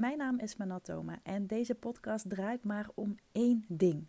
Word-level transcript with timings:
Mijn 0.00 0.18
naam 0.18 0.38
is 0.38 0.56
Manatoma 0.56 1.18
en 1.22 1.46
deze 1.46 1.74
podcast 1.74 2.28
draait 2.28 2.64
maar 2.64 2.88
om 2.94 3.16
één 3.32 3.64
ding. 3.68 4.06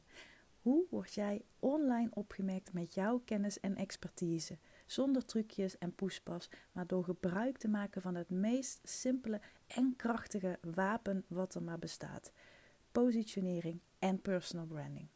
Hoe 0.61 0.85
word 0.89 1.13
jij 1.13 1.45
online 1.59 2.09
opgemerkt 2.13 2.73
met 2.73 2.93
jouw 2.93 3.21
kennis 3.25 3.59
en 3.59 3.75
expertise? 3.75 4.57
Zonder 4.85 5.25
trucjes 5.25 5.77
en 5.77 5.95
poespas, 5.95 6.49
maar 6.71 6.87
door 6.87 7.03
gebruik 7.03 7.57
te 7.57 7.67
maken 7.67 8.01
van 8.01 8.15
het 8.15 8.29
meest 8.29 8.79
simpele 8.83 9.41
en 9.67 9.93
krachtige 9.95 10.59
wapen 10.61 11.25
wat 11.27 11.55
er 11.55 11.63
maar 11.63 11.79
bestaat: 11.79 12.31
positionering 12.91 13.81
en 13.99 14.21
personal 14.21 14.65
branding. 14.65 15.07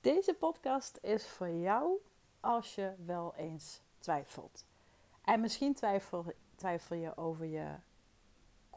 Deze 0.00 0.34
podcast 0.34 0.98
is 1.02 1.26
voor 1.26 1.50
jou 1.50 1.98
als 2.40 2.74
je 2.74 2.94
wel 3.04 3.34
eens 3.36 3.80
twijfelt. 3.98 4.66
En 5.24 5.40
misschien 5.40 5.74
twijfel, 5.74 6.32
twijfel 6.54 6.96
je 6.96 7.16
over 7.16 7.46
je 7.46 7.74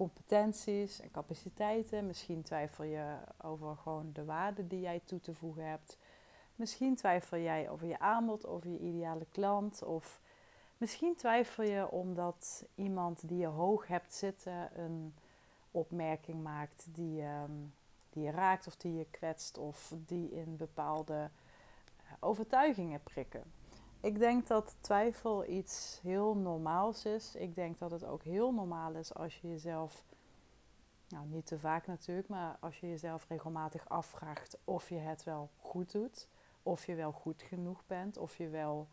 competenties 0.02 1.02
en 1.02 1.12
capaciteiten. 1.12 2.08
Misschien 2.08 2.41
twijfel 2.41 2.84
je 2.84 3.18
over 3.41 3.76
gewoon 3.76 4.10
de 4.14 4.26
waarde 4.26 4.68
die 4.68 4.80
jij 4.80 5.02
toe 5.05 5.20
te 5.20 5.34
voegen 5.34 5.66
hebt. 5.66 5.98
Misschien 6.55 6.96
twijfel 6.96 7.38
jij 7.38 7.70
over 7.70 7.88
je 7.88 8.00
aanbod, 8.00 8.48
over 8.48 8.70
je 8.70 8.80
ideale 8.80 9.26
klant. 9.32 9.84
Of 9.84 10.22
misschien 10.77 11.16
twijfel 11.16 11.64
je 11.64 11.90
omdat 11.90 12.66
iemand 12.76 13.27
die 13.27 13.38
je 13.38 13.48
hoog 13.48 13.88
hebt 13.88 14.14
zitten 14.14 14.80
een 14.82 15.14
opmerking 15.72 16.44
maakt 16.44 16.88
die, 16.91 17.24
um, 17.24 17.74
die 18.10 18.24
je 18.24 18.32
raakt 18.32 18.68
of 18.68 18.76
die 18.76 18.94
je 18.94 19.05
kwetst 19.12 19.58
of 19.58 19.94
die 20.05 20.32
in 20.32 20.58
bepaalde 20.58 21.30
eh, 21.98 22.12
overtuigingen 22.20 23.04
prikken. 23.04 23.44
Ik 24.02 24.20
denk 24.20 24.48
dat 24.48 24.76
twijfel 24.80 25.46
iets 25.46 26.00
heel 26.02 26.35
normaals 26.35 27.05
is. 27.05 27.35
Ik 27.35 27.55
denk 27.55 27.80
dat 27.80 27.91
het 27.91 28.05
ook 28.05 28.24
heel 28.24 28.54
normaal 28.54 28.94
is 28.94 29.13
als 29.13 29.41
je 29.41 29.48
jezelf, 29.48 30.05
nou 31.07 31.27
niet 31.27 31.46
te 31.46 31.60
vaak 31.60 31.88
natuurlijk, 31.88 32.27
maar 32.27 32.57
als 32.60 32.79
je 32.79 32.90
jezelf 32.90 33.27
regelmatig 33.27 33.90
afvraagt 33.90 34.57
of 34.63 34.90
je 34.90 34.98
het 34.98 35.24
wel 35.24 35.49
goed 35.60 35.91
doet, 35.91 36.27
of 36.63 36.85
je 36.85 36.96
wel 36.96 37.12
goed 37.12 37.41
genoeg 37.41 37.85
bent, 37.85 38.18
of 38.18 38.38
je 38.38 38.49
wel 38.49 38.88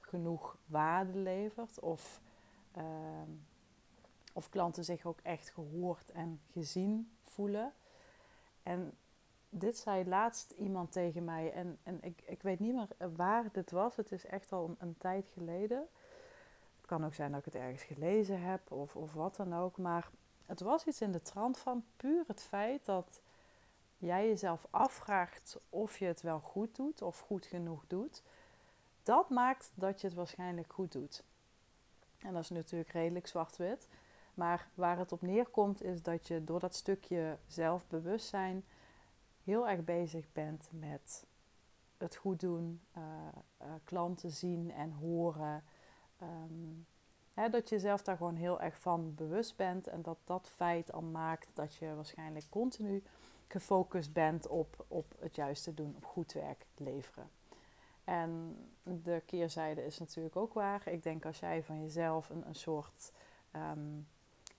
genoeg 0.00 0.56
waarde 0.66 1.18
levert, 1.18 1.80
of, 1.80 2.20
uh, 2.76 2.84
of 4.32 4.48
klanten 4.48 4.84
zich 4.84 5.04
ook 5.04 5.20
echt 5.22 5.50
gehoord 5.50 6.10
en 6.10 6.40
gezien 6.52 7.16
voelen. 7.22 7.72
En 8.62 8.92
dit 9.48 9.78
zei 9.78 10.08
laatst 10.08 10.50
iemand 10.50 10.92
tegen 10.92 11.24
mij 11.24 11.52
en, 11.52 11.78
en 11.82 11.98
ik, 12.02 12.22
ik 12.24 12.42
weet 12.42 12.60
niet 12.60 12.74
meer 12.74 13.14
waar 13.16 13.48
dit 13.52 13.70
was. 13.70 13.96
Het 13.96 14.12
is 14.12 14.26
echt 14.26 14.52
al 14.52 14.76
een, 14.78 14.98
tijd 14.98 15.28
geleden. 15.28 15.86
Het 16.76 16.86
kan 16.86 17.04
ook 17.04 17.14
zijn 17.14 17.30
dat 17.30 17.38
ik 17.38 17.44
het 17.44 17.62
ergens 17.62 17.82
gelezen 17.82 18.40
heb 18.40 18.72
of, 18.72 18.96
of 18.96 19.12
wat 19.12 19.36
dan 19.36 19.54
ook. 19.54 19.78
Maar 19.78 20.10
het 20.46 20.60
was 20.60 20.84
iets 20.84 21.00
in 21.00 21.12
de 21.12 21.22
trant 21.22 21.58
van 21.58 21.84
puur 21.96 22.24
het 22.26 22.42
feit 22.42 22.84
dat 22.84 23.20
jij 23.98 24.28
jezelf 24.28 24.66
afvraagt 24.70 25.60
of 25.68 25.98
je 25.98 26.04
het 26.04 26.20
wel 26.20 26.40
goed 26.40 26.76
doet 26.76 27.02
of 27.02 27.20
goed 27.20 27.46
genoeg 27.46 27.84
doet. 27.86 28.22
Dat 29.02 29.30
maakt 29.30 29.72
dat 29.74 30.00
je 30.00 30.06
het 30.06 30.16
waarschijnlijk 30.16 30.72
goed 30.72 30.92
doet. 30.92 31.22
En 32.18 32.32
dat 32.32 32.42
is 32.42 32.50
natuurlijk 32.50 32.90
redelijk 32.90 33.26
zwart-wit. 33.26 33.88
Maar 34.34 34.68
waar 34.74 34.98
het 34.98 35.12
op 35.12 35.22
neerkomt 35.22 35.82
is 35.82 36.02
dat 36.02 36.26
je 36.26 36.44
door 36.44 36.60
dat 36.60 36.74
stukje 36.74 37.38
zelfbewustzijn 37.46 38.64
heel 39.46 39.68
erg 39.68 39.84
bezig 39.84 40.32
bent 40.32 40.68
met 40.72 41.26
het 41.96 42.16
goed 42.16 42.40
doen, 42.40 42.80
uh, 42.96 43.02
uh, 43.62 43.66
klanten 43.84 44.30
zien 44.30 44.72
en 44.72 44.92
horen. 44.92 45.64
Um, 46.22 46.86
hè, 47.34 47.48
dat 47.48 47.68
je 47.68 47.78
zelf 47.78 48.02
daar 48.02 48.16
gewoon 48.16 48.36
heel 48.36 48.60
erg 48.60 48.78
van 48.78 49.14
bewust 49.14 49.56
bent 49.56 49.86
en 49.86 50.02
dat 50.02 50.18
dat 50.24 50.48
feit 50.48 50.92
al 50.92 51.02
maakt 51.02 51.48
dat 51.54 51.74
je 51.74 51.94
waarschijnlijk 51.94 52.46
continu 52.48 53.02
gefocust 53.48 54.12
bent 54.12 54.46
op, 54.46 54.84
op 54.88 55.14
het 55.18 55.36
juiste 55.36 55.74
doen, 55.74 55.94
op 55.96 56.04
goed 56.04 56.32
werk 56.32 56.66
leveren. 56.76 57.30
En 58.04 58.56
de 58.82 59.22
keerzijde 59.26 59.84
is 59.84 59.98
natuurlijk 59.98 60.36
ook 60.36 60.52
waar. 60.52 60.88
Ik 60.88 61.02
denk 61.02 61.24
als 61.24 61.38
jij 61.38 61.62
van 61.62 61.82
jezelf 61.82 62.30
een, 62.30 62.46
een 62.46 62.54
soort, 62.54 63.12
um, 63.52 64.08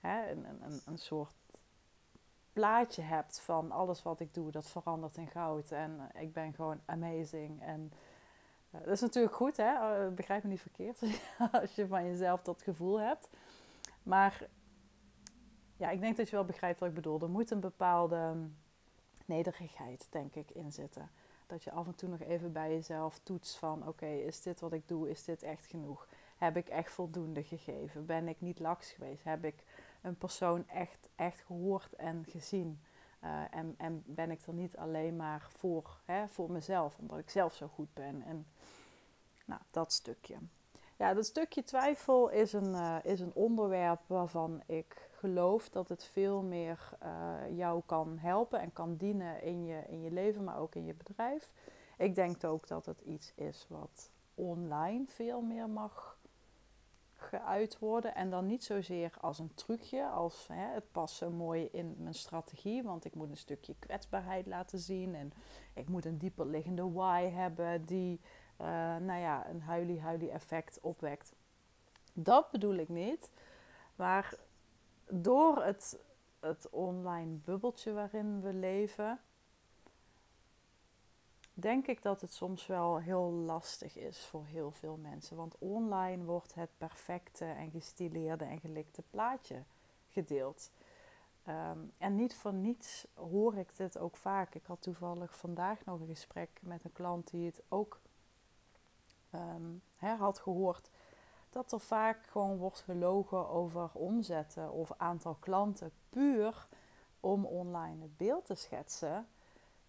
hè, 0.00 0.30
een, 0.30 0.44
een, 0.44 0.80
een 0.86 0.98
soort 0.98 1.34
plaatje 2.58 3.02
hebt 3.02 3.40
van 3.40 3.70
alles 3.70 4.02
wat 4.02 4.20
ik 4.20 4.34
doe, 4.34 4.50
dat 4.50 4.70
verandert 4.70 5.16
in 5.16 5.26
goud. 5.26 5.70
En 5.70 6.10
eh, 6.12 6.22
ik 6.22 6.32
ben 6.32 6.52
gewoon 6.54 6.80
amazing. 6.84 7.62
En 7.62 7.92
uh, 8.70 8.80
dat 8.80 8.92
is 8.92 9.00
natuurlijk 9.00 9.34
goed, 9.34 9.56
hè? 9.56 10.04
Uh, 10.06 10.14
begrijp 10.14 10.42
me 10.42 10.48
niet 10.48 10.60
verkeerd. 10.60 11.02
als 11.52 11.74
je 11.74 11.86
van 11.86 12.04
jezelf 12.04 12.42
dat 12.42 12.62
gevoel 12.62 13.00
hebt. 13.00 13.28
Maar 14.02 14.48
ja, 15.76 15.90
ik 15.90 16.00
denk 16.00 16.16
dat 16.16 16.28
je 16.28 16.36
wel 16.36 16.44
begrijpt 16.44 16.80
wat 16.80 16.88
ik 16.88 16.94
bedoel. 16.94 17.20
Er 17.20 17.30
moet 17.30 17.50
een 17.50 17.60
bepaalde 17.60 18.48
nederigheid, 19.24 20.06
denk 20.10 20.34
ik, 20.34 20.50
in 20.50 20.72
zitten. 20.72 21.10
Dat 21.46 21.64
je 21.64 21.70
af 21.70 21.86
en 21.86 21.94
toe 21.94 22.08
nog 22.08 22.20
even 22.20 22.52
bij 22.52 22.70
jezelf 22.70 23.18
toetst 23.18 23.56
van... 23.56 23.88
oké, 23.88 24.06
is 24.06 24.42
dit 24.42 24.60
wat 24.60 24.72
ik 24.72 24.88
doe? 24.88 25.10
Is 25.10 25.24
dit 25.24 25.42
echt 25.42 25.66
genoeg? 25.66 26.08
Heb 26.36 26.56
ik 26.56 26.68
echt 26.68 26.92
voldoende 26.92 27.44
gegeven? 27.44 28.06
Ben 28.06 28.28
ik 28.28 28.40
niet 28.40 28.58
laks 28.58 28.90
geweest? 28.90 29.24
Heb 29.24 29.44
ik 29.44 29.64
een 30.00 30.16
persoon 30.16 30.68
echt, 30.68 31.08
echt 31.14 31.40
gehoord 31.40 31.92
en 31.92 32.24
gezien. 32.28 32.80
Uh, 33.24 33.40
en, 33.50 33.74
en 33.78 34.02
ben 34.06 34.30
ik 34.30 34.46
er 34.46 34.52
niet 34.52 34.76
alleen 34.76 35.16
maar 35.16 35.48
voor, 35.56 36.00
hè, 36.04 36.28
voor 36.28 36.50
mezelf, 36.50 36.98
omdat 36.98 37.18
ik 37.18 37.30
zelf 37.30 37.54
zo 37.54 37.68
goed 37.68 37.94
ben. 37.94 38.22
En 38.22 38.46
nou, 39.44 39.60
dat 39.70 39.92
stukje. 39.92 40.36
Ja, 40.96 41.14
dat 41.14 41.26
stukje 41.26 41.62
twijfel 41.62 42.28
is 42.28 42.52
een, 42.52 42.72
uh, 42.72 42.96
is 43.02 43.20
een 43.20 43.34
onderwerp 43.34 44.00
waarvan 44.06 44.62
ik 44.66 45.08
geloof 45.12 45.68
dat 45.68 45.88
het 45.88 46.04
veel 46.04 46.42
meer 46.42 46.90
uh, 47.02 47.56
jou 47.56 47.82
kan 47.86 48.18
helpen 48.18 48.60
en 48.60 48.72
kan 48.72 48.96
dienen 48.96 49.42
in 49.42 49.64
je, 49.64 49.82
in 49.88 50.02
je 50.02 50.10
leven, 50.10 50.44
maar 50.44 50.58
ook 50.58 50.74
in 50.74 50.84
je 50.84 50.94
bedrijf. 50.94 51.52
Ik 51.96 52.14
denk 52.14 52.44
ook 52.44 52.68
dat 52.68 52.86
het 52.86 53.00
iets 53.00 53.32
is 53.34 53.66
wat 53.68 54.10
online 54.34 55.04
veel 55.06 55.40
meer 55.40 55.68
mag 55.68 56.17
geuit 57.28 57.78
worden. 57.78 58.14
En 58.14 58.30
dan 58.30 58.46
niet 58.46 58.64
zozeer 58.64 59.12
als 59.20 59.38
een 59.38 59.54
trucje, 59.54 60.06
als 60.06 60.46
hè, 60.48 60.74
het 60.74 60.92
past 60.92 61.16
zo 61.16 61.30
mooi 61.30 61.68
in 61.72 61.94
mijn 61.98 62.14
strategie, 62.14 62.82
want 62.82 63.04
ik 63.04 63.14
moet 63.14 63.30
een 63.30 63.36
stukje 63.36 63.74
kwetsbaarheid 63.78 64.46
laten 64.46 64.78
zien 64.78 65.14
en 65.14 65.32
ik 65.74 65.88
moet 65.88 66.04
een 66.04 66.18
dieper 66.18 66.46
liggende 66.46 66.92
why 66.92 67.30
hebben 67.30 67.84
die, 67.84 68.20
uh, 68.60 68.66
nou 68.96 69.20
ja, 69.20 69.48
een 69.48 69.62
huilie-huilie 69.62 70.30
effect 70.30 70.80
opwekt. 70.80 71.34
Dat 72.12 72.50
bedoel 72.50 72.74
ik 72.74 72.88
niet, 72.88 73.30
maar 73.96 74.34
door 75.10 75.64
het, 75.64 75.98
het 76.40 76.68
online 76.70 77.36
bubbeltje 77.36 77.92
waarin 77.92 78.40
we 78.40 78.52
leven, 78.52 79.20
denk 81.60 81.86
ik 81.86 82.02
dat 82.02 82.20
het 82.20 82.32
soms 82.32 82.66
wel 82.66 82.98
heel 82.98 83.30
lastig 83.30 83.96
is 83.96 84.26
voor 84.26 84.44
heel 84.44 84.70
veel 84.70 84.96
mensen. 84.96 85.36
Want 85.36 85.58
online 85.58 86.24
wordt 86.24 86.54
het 86.54 86.70
perfecte 86.78 87.44
en 87.44 87.70
gestileerde 87.70 88.44
en 88.44 88.60
gelikte 88.60 89.02
plaatje 89.10 89.62
gedeeld. 90.08 90.70
Ehm, 91.44 91.78
en 91.98 92.14
niet 92.14 92.34
voor 92.34 92.52
niets 92.52 93.06
hoor 93.14 93.56
ik 93.56 93.76
dit 93.76 93.98
ook 93.98 94.16
vaak. 94.16 94.54
Ik 94.54 94.64
had 94.66 94.82
toevallig 94.82 95.36
vandaag 95.36 95.84
nog 95.84 96.00
een 96.00 96.06
gesprek 96.06 96.60
met 96.60 96.84
een 96.84 96.92
klant 96.92 97.30
die 97.30 97.46
het 97.46 97.62
ook 97.68 98.00
um, 99.34 99.82
had 100.00 100.38
gehoord. 100.38 100.90
Dat 101.50 101.72
er 101.72 101.80
vaak 101.80 102.26
gewoon 102.26 102.56
wordt 102.56 102.80
gelogen 102.80 103.48
over 103.48 103.90
omzetten 103.92 104.72
of 104.72 104.92
aantal 104.96 105.36
klanten 105.40 105.92
puur 106.10 106.68
om 107.20 107.44
online 107.44 108.02
het 108.02 108.16
beeld 108.16 108.46
te 108.46 108.54
schetsen 108.54 109.26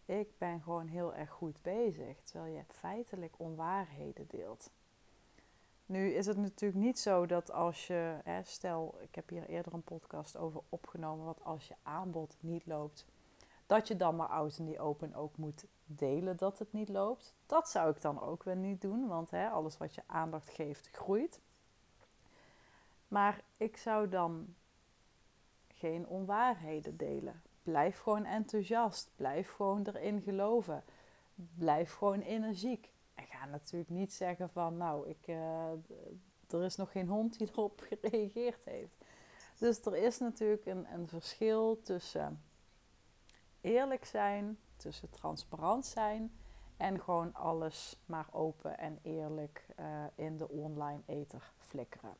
ik 0.09 0.37
ben 0.37 0.61
gewoon 0.61 0.87
heel 0.87 1.13
erg 1.13 1.29
goed 1.29 1.61
bezig, 1.61 2.21
terwijl 2.21 2.53
je 2.53 2.63
feitelijk 2.67 3.33
onwaarheden 3.37 4.27
deelt. 4.27 4.71
Nu 5.85 6.11
is 6.11 6.25
het 6.25 6.37
natuurlijk 6.37 6.81
niet 6.81 6.99
zo 6.99 7.25
dat 7.25 7.51
als 7.51 7.87
je, 7.87 8.19
hè, 8.23 8.43
stel, 8.43 8.97
ik 9.01 9.15
heb 9.15 9.29
hier 9.29 9.45
eerder 9.45 9.73
een 9.73 9.83
podcast 9.83 10.37
over 10.37 10.61
opgenomen, 10.69 11.25
wat 11.25 11.43
als 11.43 11.67
je 11.67 11.75
aanbod 11.83 12.37
niet 12.39 12.65
loopt, 12.65 13.05
dat 13.65 13.87
je 13.87 13.95
dan 13.95 14.15
maar 14.15 14.27
out 14.27 14.57
in 14.57 14.65
die 14.65 14.79
open 14.79 15.13
ook 15.13 15.37
moet 15.37 15.65
delen 15.85 16.37
dat 16.37 16.59
het 16.59 16.73
niet 16.73 16.89
loopt. 16.89 17.33
Dat 17.45 17.69
zou 17.69 17.91
ik 17.91 18.01
dan 18.01 18.21
ook 18.21 18.43
weer 18.43 18.55
niet 18.55 18.81
doen, 18.81 19.07
want 19.07 19.29
hè, 19.29 19.49
alles 19.49 19.77
wat 19.77 19.95
je 19.95 20.01
aandacht 20.05 20.49
geeft, 20.49 20.89
groeit. 20.91 21.39
Maar 23.07 23.41
ik 23.57 23.77
zou 23.77 24.09
dan 24.09 24.55
geen 25.67 26.07
onwaarheden 26.07 26.97
delen 26.97 27.41
blijf 27.69 27.99
gewoon 27.99 28.25
enthousiast. 28.25 29.11
Blijf 29.15 29.51
gewoon 29.51 29.87
erin 29.87 30.21
geloven. 30.21 30.83
Blijf 31.57 31.93
gewoon 31.93 32.21
energiek. 32.21 32.91
En 33.13 33.25
ga 33.25 33.45
natuurlijk 33.45 33.89
niet 33.89 34.13
zeggen 34.13 34.49
van, 34.49 34.77
nou, 34.77 35.09
ik, 35.09 35.27
uh, 35.27 35.71
er 36.49 36.63
is 36.63 36.75
nog 36.75 36.91
geen 36.91 37.07
hond 37.07 37.37
die 37.37 37.49
erop 37.51 37.81
gereageerd 37.81 38.65
heeft. 38.65 39.05
Dus 39.57 39.85
er 39.85 39.95
is 39.95 40.19
natuurlijk 40.19 40.65
een, 40.65 40.93
een 40.93 41.07
verschil 41.07 41.81
tussen 41.81 42.41
eerlijk 43.61 44.05
zijn, 44.05 44.57
tussen 44.75 45.09
transparant 45.09 45.85
zijn 45.85 46.31
en 46.77 46.99
gewoon 46.99 47.33
alles 47.33 47.99
maar 48.05 48.27
open 48.31 48.77
en 48.77 48.99
eerlijk 49.01 49.65
uh, 49.79 50.03
in 50.15 50.37
de 50.37 50.49
online 50.49 51.01
ether 51.05 51.53
flikkeren. 51.57 52.15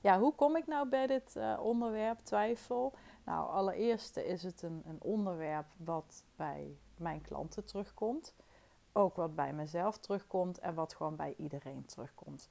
Ja, 0.00 0.18
hoe 0.18 0.34
kom 0.34 0.56
ik 0.56 0.66
nou 0.66 0.88
bij 0.88 1.06
dit 1.06 1.34
uh, 1.36 1.58
onderwerp 1.62 2.18
twijfel? 2.18 2.94
Nou, 3.24 3.50
allereerst 3.50 4.16
is 4.16 4.42
het 4.42 4.62
een, 4.62 4.82
een 4.86 5.02
onderwerp 5.02 5.66
wat 5.76 6.24
bij 6.36 6.78
mijn 6.96 7.20
klanten 7.20 7.64
terugkomt. 7.64 8.34
Ook 8.92 9.16
wat 9.16 9.34
bij 9.34 9.52
mezelf 9.52 9.98
terugkomt 9.98 10.58
en 10.58 10.74
wat 10.74 10.94
gewoon 10.94 11.16
bij 11.16 11.34
iedereen 11.36 11.84
terugkomt. 11.84 12.48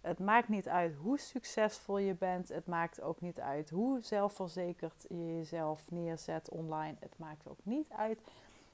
Het 0.00 0.18
maakt 0.18 0.48
niet 0.48 0.68
uit 0.68 0.94
hoe 0.94 1.18
succesvol 1.18 1.98
je 1.98 2.14
bent. 2.14 2.48
Het 2.48 2.66
maakt 2.66 3.00
ook 3.00 3.20
niet 3.20 3.40
uit 3.40 3.70
hoe 3.70 4.00
zelfverzekerd 4.00 5.04
je 5.08 5.36
jezelf 5.36 5.90
neerzet 5.90 6.48
online. 6.50 6.96
Het 7.00 7.18
maakt 7.18 7.48
ook 7.48 7.60
niet 7.62 7.90
uit 7.90 8.20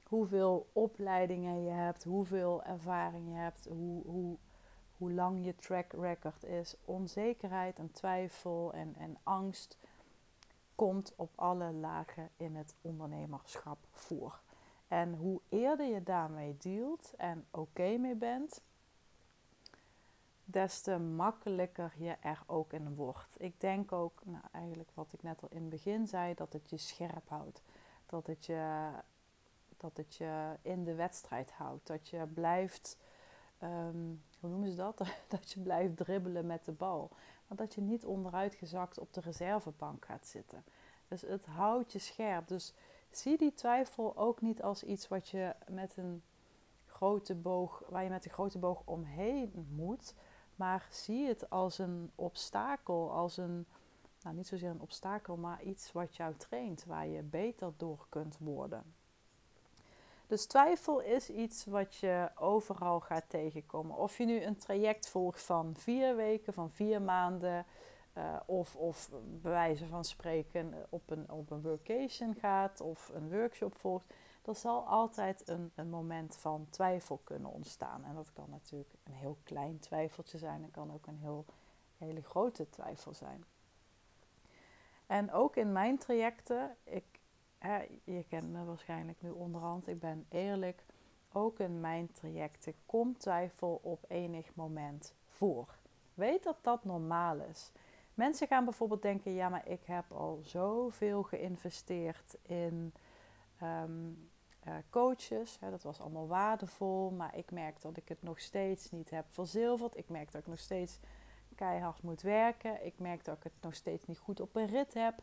hoeveel 0.03 0.69
opleidingen 0.73 1.65
je 1.65 1.71
hebt, 1.71 2.05
hoeveel 2.05 2.63
ervaring 2.63 3.29
je 3.29 3.35
hebt, 3.35 3.67
hoe, 3.67 4.03
hoe, 4.07 4.37
hoe 5.05 5.13
lang 5.13 5.45
je 5.45 5.55
track 5.55 5.93
record 5.93 6.45
is. 6.45 6.77
Onzekerheid 6.85 7.79
en 7.79 7.93
twijfel 7.93 8.73
en, 8.73 8.95
en 8.99 9.17
angst 9.23 9.79
komt 10.75 11.13
op 11.17 11.31
alle 11.35 11.73
lagen 11.73 12.31
in 12.37 12.57
het 12.57 12.75
ondernemerschap 12.81 13.79
voor. 13.91 14.41
En 14.89 15.15
hoe 15.15 15.41
eerder 15.49 15.87
je 15.87 16.03
daarmee 16.03 16.57
dealt 16.57 17.13
en 17.17 17.47
oké 17.51 17.97
mee 17.97 18.15
bent, 18.15 18.61
des 20.45 20.81
te 20.81 20.99
makkelijker 20.99 21.93
je 21.97 22.17
er 22.21 22.43
ook 22.47 22.73
in 22.73 22.95
wordt. 22.95 23.37
Ik 23.37 23.61
denk 23.61 23.93
ook, 23.93 24.21
nou 24.25 24.45
eigenlijk 24.53 24.91
wat 24.95 25.13
ik 25.13 25.23
net 25.23 25.43
al 25.43 25.49
in 25.51 25.61
het 25.61 25.71
begin 25.71 26.07
zei, 26.07 26.35
dat 26.35 26.53
het 26.53 26.71
je 26.71 26.77
scherp 26.77 27.29
houdt. 27.29 27.63
Dat 28.07 28.27
het 28.27 28.47
je, 28.47 28.91
dat 29.77 29.97
het 29.97 30.17
je 30.17 30.57
in 30.63 30.85
de 30.85 30.95
wedstrijd 30.95 31.51
houdt. 31.51 31.87
Dat 31.87 32.09
je 32.09 32.27
blijft, 32.27 32.99
ehm, 33.59 34.13
hoe 34.45 34.53
noemen 34.53 34.71
ze 34.71 34.77
dat? 34.77 35.01
dat 35.29 35.53
je 35.53 35.61
blijft 35.61 35.97
dribbelen 35.97 36.47
met 36.47 36.65
de 36.65 36.73
bal. 36.73 37.11
Maar 37.47 37.57
dat 37.57 37.75
je 37.75 37.81
niet 37.81 38.05
onderuitgezakt 38.05 38.99
op 38.99 39.13
de 39.13 39.21
reservebank 39.21 40.05
gaat 40.05 40.27
zitten. 40.27 40.65
Dus 41.09 41.23
het 41.23 41.47
houdt 41.47 41.93
je 41.93 41.99
scherp. 41.99 42.49
Dus 42.49 42.75
zie 43.11 43.39
die 43.39 43.55
twijfel 43.55 44.17
ook 44.17 44.41
niet 44.41 44.63
als 44.63 44.83
iets 44.83 45.09
wat 45.09 45.29
je 45.29 45.55
met 45.69 45.97
een 45.97 46.23
grote 46.87 47.35
boog, 47.35 47.83
waar 47.89 48.03
je 48.03 48.11
met 48.11 48.25
een 48.25 48.31
grote 48.31 48.59
boog 48.59 48.83
omheen 48.85 49.67
moet. 49.71 50.15
Maar 50.57 50.87
zie 50.91 51.27
het 51.27 51.51
als 51.51 51.79
een 51.79 52.11
obstakel, 52.15 53.11
als 53.11 53.37
een, 53.37 53.67
nou 54.23 54.37
niet 54.37 54.47
zozeer 54.47 54.71
een 54.71 54.81
obstakel, 54.81 55.37
maar 55.37 55.63
iets 55.63 55.93
wat 55.93 56.17
jou 56.17 56.35
traint, 56.37 56.85
waar 56.85 57.07
je 57.07 57.23
beter 57.23 57.73
door 57.77 58.07
kunt 58.09 58.39
worden. 58.39 58.95
Dus 60.35 60.47
twijfel 60.47 61.01
is 61.01 61.31
iets 61.31 61.65
wat 61.65 61.97
je 61.97 62.31
overal 62.35 63.01
gaat 63.01 63.25
tegenkomen. 63.29 63.97
Of 63.97 64.19
je 64.19 64.25
nu 64.25 64.43
een 64.43 64.57
traject 64.57 65.09
volgt 65.09 65.43
van 65.43 65.75
vier 65.77 66.17
weken, 66.17 66.53
van 66.53 66.71
vier 66.71 67.03
maanden, 67.03 67.67
uh, 68.19 68.37
of, 68.47 68.77
of 68.77 69.11
bij 69.43 69.51
wijze 69.51 69.87
van 69.87 70.05
spreken 70.05 70.87
op 70.89 71.11
een, 71.11 71.31
op 71.31 71.51
een 71.51 71.63
workation 71.63 72.35
gaat 72.35 72.81
of 72.81 73.11
een 73.15 73.31
workshop 73.31 73.77
volgt 73.77 74.15
er 74.45 74.55
zal 74.55 74.87
altijd 74.87 75.49
een, 75.49 75.73
een 75.75 75.91
moment 75.91 76.37
van 76.37 76.67
twijfel 76.71 77.21
kunnen 77.25 77.51
ontstaan. 77.51 78.05
En 78.05 78.15
dat 78.15 78.33
kan 78.33 78.51
natuurlijk 78.51 78.91
een 79.05 79.13
heel 79.13 79.39
klein 79.43 79.79
twijfeltje 79.79 80.39
zijn. 80.39 80.63
Het 80.63 80.73
kan 80.73 80.93
ook 80.93 81.07
een 81.07 81.19
heel, 81.19 81.45
hele 81.99 82.23
grote 82.23 82.71
twijfel 82.71 83.15
zijn. 83.15 83.45
En 85.07 85.33
ook 85.33 85.57
in 85.57 85.73
mijn 85.73 85.99
trajecten, 85.99 86.77
ik, 86.85 87.05
je 88.05 88.25
kent 88.29 88.53
me 88.53 88.65
waarschijnlijk 88.65 89.23
nu 89.23 89.31
onderhand, 89.31 89.89
ik 89.89 90.01
ben 90.01 90.27
eerlijk. 90.29 90.85
Ook 91.33 91.59
in 91.59 91.81
mijn 91.81 92.13
trajecten 92.13 92.75
komt 92.87 93.21
twijfel 93.21 93.81
op 93.83 94.05
enig 94.09 94.55
moment 94.55 95.15
voor. 95.29 95.79
Weet 96.15 96.43
dat 96.43 96.57
dat 96.61 96.85
normaal 96.85 97.37
is. 97.37 97.73
Mensen 98.15 98.47
gaan 98.47 98.65
bijvoorbeeld 98.65 99.03
denken: 99.03 99.33
ja, 99.33 99.49
maar 99.49 99.69
ik 99.69 99.85
heb 99.85 100.13
al 100.13 100.41
zoveel 100.43 101.23
geïnvesteerd 101.23 102.37
in 102.43 102.95
ehm, 103.59 104.09
uh, 104.69 104.75
coaches. 104.91 105.59
Hè, 105.61 105.71
dat 105.71 105.83
was 105.83 106.01
allemaal 106.01 106.27
waardevol, 106.27 107.11
maar 107.11 107.37
ik 107.37 107.51
merk 107.51 107.81
dat 107.81 107.97
ik 107.97 108.09
het 108.09 108.23
nog 108.23 108.41
steeds 108.41 108.91
niet 108.91 109.11
heb 109.11 109.25
verzilverd. 109.29 109.97
Ik 109.97 110.09
merk 110.09 110.33
dat 110.33 110.41
ik 110.41 110.47
nog 110.47 110.59
steeds 110.59 110.99
keihard 111.55 112.03
moet 112.03 112.23
werken. 112.23 112.87
Ik 112.87 112.99
merk 112.99 113.25
dat 113.25 113.37
ik 113.37 113.43
het 113.43 113.53
nog 113.61 113.75
steeds 113.75 114.07
niet 114.07 114.19
goed 114.19 114.41
op 114.41 114.57
een 114.57 114.67
rit 114.67 114.95
heb. 114.95 115.15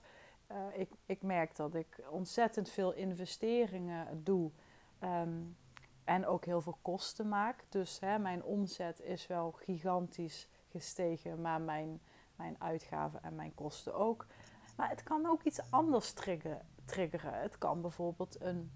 Uh, 0.51 0.79
ik, 0.79 0.89
ik 1.05 1.21
merk 1.21 1.55
dat 1.55 1.75
ik 1.75 2.01
ontzettend 2.09 2.69
veel 2.69 2.93
investeringen 2.93 4.23
doe 4.23 4.51
ehm, 4.99 5.41
en 6.03 6.25
ook 6.25 6.45
heel 6.45 6.61
veel 6.61 6.77
kosten 6.81 7.29
maak. 7.29 7.63
Dus 7.69 7.99
hè, 7.99 8.19
mijn 8.19 8.43
omzet 8.43 9.01
is 9.01 9.27
wel 9.27 9.51
gigantisch 9.51 10.47
gestegen, 10.69 11.41
maar 11.41 11.61
mijn, 11.61 12.01
mijn 12.35 12.55
uitgaven 12.59 13.23
en 13.23 13.35
mijn 13.35 13.53
kosten 13.53 13.93
ook. 13.93 14.25
Maar 14.77 14.89
het 14.89 15.03
kan 15.03 15.25
ook 15.25 15.43
iets 15.43 15.71
anders 15.71 16.13
triggeren. 16.13 16.67
triggeren. 16.85 17.41
Het 17.41 17.57
kan 17.57 17.81
bijvoorbeeld 17.81 18.41
een 18.41 18.71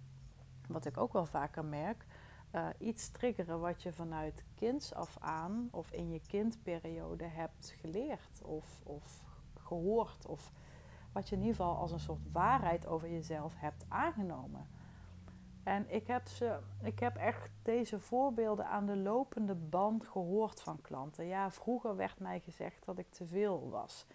wat 0.68 0.86
ik 0.86 0.98
ook 0.98 1.13
wel 1.13 1.25
vaker 1.25 1.66
merk, 1.66 2.06
uh, 2.51 2.68
iets 2.77 3.10
triggeren 3.10 3.60
wat 3.60 3.83
je 3.83 3.94
vanuit 3.94 4.44
kinds 4.56 4.94
af 4.94 5.18
aan 5.19 5.68
of 5.72 5.92
in 5.92 6.12
je 6.12 6.22
kindperiode 6.27 7.25
hebt 7.25 7.75
geleerd 7.81 8.42
of, 8.42 8.81
of 8.83 9.24
gehoord. 9.60 10.25
Of 10.25 10.51
wat 11.15 11.29
je 11.29 11.35
in 11.35 11.41
ieder 11.41 11.56
geval 11.56 11.75
als 11.75 11.91
een 11.91 12.00
soort 12.00 12.31
waarheid 12.31 12.88
over 12.88 13.09
jezelf 13.09 13.53
hebt 13.57 13.85
aangenomen. 13.88 14.67
En 15.63 15.85
ik 15.94 16.07
heb, 16.07 16.27
ze, 16.27 16.59
ik 16.81 17.00
heb 17.00 17.15
echt 17.15 17.50
deze 17.63 18.00
voorbeelden 18.00 18.67
aan 18.67 18.85
de 18.85 18.97
lopende 18.97 19.56
band 19.56 20.07
gehoord 20.07 20.62
van 20.62 20.81
klanten. 20.81 21.25
Ja, 21.25 21.51
vroeger 21.51 21.95
werd 21.95 22.19
mij 22.19 22.39
gezegd 22.39 22.85
dat 22.85 22.97
ik 22.97 23.12
te 23.12 23.25
veel 23.25 23.69
was. 23.69 24.06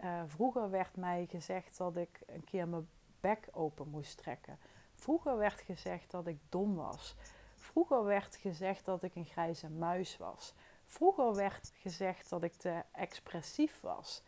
Uh, 0.00 0.22
vroeger 0.26 0.70
werd 0.70 0.96
mij 0.96 1.26
gezegd 1.30 1.76
dat 1.76 1.96
ik 1.96 2.22
een 2.26 2.44
keer 2.44 2.68
mijn 2.68 2.88
bek 3.20 3.48
open 3.52 3.88
moest 3.88 4.16
trekken. 4.16 4.58
Vroeger 4.94 5.36
werd 5.36 5.60
gezegd 5.60 6.10
dat 6.10 6.26
ik 6.26 6.38
dom 6.48 6.74
was. 6.74 7.16
Vroeger 7.56 8.04
werd 8.04 8.36
gezegd 8.36 8.84
dat 8.84 9.02
ik 9.02 9.14
een 9.14 9.24
grijze 9.24 9.70
muis 9.70 10.16
was. 10.16 10.54
Vroeger 10.84 11.34
werd 11.34 11.72
gezegd 11.74 12.28
dat 12.28 12.42
ik 12.42 12.54
te 12.54 12.82
expressief 12.92 13.80
was. 13.80 14.22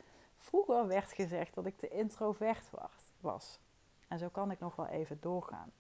Vroeger 0.49 0.87
werd 0.87 1.13
gezegd 1.13 1.55
dat 1.55 1.67
ik 1.67 1.77
te 1.77 1.89
introvert 1.89 2.71
was. 3.21 3.61
En 4.09 4.19
zo 4.19 4.29
kan 4.29 4.51
ik 4.51 4.61
nog 4.61 4.77
wel 4.77 4.87
even 4.87 5.21
doorgaan. 5.21 5.73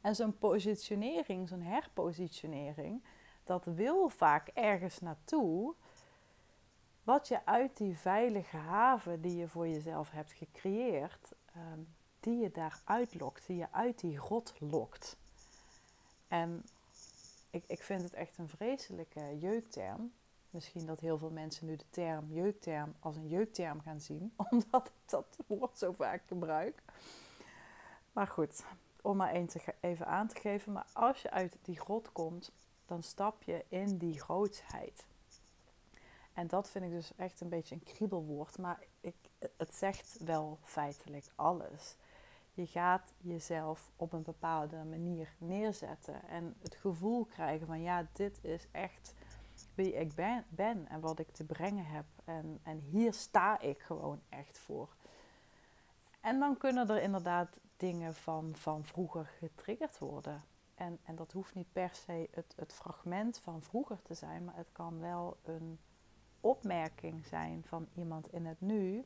En 0.00 0.14
zo'n 0.14 0.38
positionering, 0.38 1.48
zo'n 1.48 1.62
herpositionering, 1.62 3.04
dat 3.44 3.64
wil 3.64 4.08
vaak 4.08 4.48
ergens 4.48 5.00
naartoe. 5.00 5.74
Wat 7.02 7.28
je 7.28 7.46
uit 7.46 7.76
die 7.76 7.98
veilige 7.98 8.56
haven 8.56 9.20
die 9.20 9.36
je 9.36 9.48
voor 9.48 9.68
jezelf 9.68 10.10
hebt 10.10 10.32
gecreëerd, 10.32 11.32
ehm, 11.54 11.80
die 12.20 12.38
je 12.38 12.50
daar 12.50 12.80
uitlokt, 12.84 13.46
die 13.46 13.56
je 13.56 13.72
uit 13.72 14.00
die 14.00 14.18
grot 14.18 14.54
lokt. 14.58 15.16
En 16.28 16.64
ik, 17.50 17.64
ik 17.66 17.82
vind 17.82 18.02
het 18.02 18.14
echt 18.14 18.38
een 18.38 18.48
vreselijke 18.48 19.38
jeukterm. 19.38 20.12
Misschien 20.52 20.86
dat 20.86 21.00
heel 21.00 21.18
veel 21.18 21.30
mensen 21.30 21.66
nu 21.66 21.76
de 21.76 21.90
term 21.90 22.32
jeukterm 22.32 22.94
als 23.00 23.16
een 23.16 23.28
jeukterm 23.28 23.80
gaan 23.80 24.00
zien, 24.00 24.32
omdat 24.50 24.86
ik 24.86 25.10
dat 25.10 25.36
woord 25.46 25.78
zo 25.78 25.92
vaak 25.92 26.22
gebruik. 26.26 26.82
Maar 28.12 28.26
goed, 28.26 28.64
om 29.02 29.16
maar 29.16 29.30
één 29.30 29.46
te, 29.46 29.74
even 29.80 30.06
aan 30.06 30.28
te 30.28 30.40
geven. 30.40 30.72
Maar 30.72 30.86
als 30.92 31.22
je 31.22 31.30
uit 31.30 31.56
die 31.62 31.80
grot 31.80 32.12
komt, 32.12 32.52
dan 32.86 33.02
stap 33.02 33.42
je 33.42 33.64
in 33.68 33.98
die 33.98 34.20
grootsheid. 34.20 35.06
En 36.32 36.46
dat 36.46 36.70
vind 36.70 36.84
ik 36.84 36.90
dus 36.90 37.12
echt 37.16 37.40
een 37.40 37.48
beetje 37.48 37.74
een 37.74 37.82
kriebelwoord. 37.82 38.58
Maar 38.58 38.84
ik, 39.00 39.14
het 39.56 39.74
zegt 39.74 40.16
wel 40.24 40.58
feitelijk 40.62 41.26
alles. 41.34 41.96
Je 42.54 42.66
gaat 42.66 43.12
jezelf 43.18 43.90
op 43.96 44.12
een 44.12 44.22
bepaalde 44.22 44.84
manier 44.84 45.34
neerzetten 45.38 46.28
en 46.28 46.56
het 46.62 46.74
gevoel 46.74 47.24
krijgen 47.24 47.66
van 47.66 47.82
ja, 47.82 48.06
dit 48.12 48.38
is 48.42 48.66
echt 48.70 49.14
wie 49.74 49.92
ik 49.92 50.14
ben, 50.14 50.44
ben 50.48 50.88
en 50.88 51.00
wat 51.00 51.18
ik 51.18 51.30
te 51.30 51.44
brengen 51.44 51.86
heb. 51.86 52.04
En, 52.24 52.60
en 52.62 52.78
hier 52.78 53.12
sta 53.14 53.60
ik 53.60 53.78
gewoon 53.78 54.20
echt 54.28 54.58
voor. 54.58 54.94
En 56.20 56.38
dan 56.38 56.56
kunnen 56.56 56.90
er 56.90 57.02
inderdaad 57.02 57.60
dingen 57.76 58.14
van, 58.14 58.56
van 58.56 58.84
vroeger 58.84 59.24
getriggerd 59.24 59.98
worden. 59.98 60.42
En, 60.74 60.98
en 61.04 61.16
dat 61.16 61.32
hoeft 61.32 61.54
niet 61.54 61.72
per 61.72 61.90
se 61.94 62.28
het, 62.30 62.52
het 62.56 62.72
fragment 62.72 63.38
van 63.38 63.62
vroeger 63.62 64.02
te 64.02 64.14
zijn, 64.14 64.44
maar 64.44 64.56
het 64.56 64.72
kan 64.72 65.00
wel 65.00 65.36
een 65.42 65.78
opmerking 66.40 67.26
zijn 67.26 67.64
van 67.64 67.88
iemand 67.94 68.32
in 68.32 68.46
het 68.46 68.60
nu, 68.60 69.04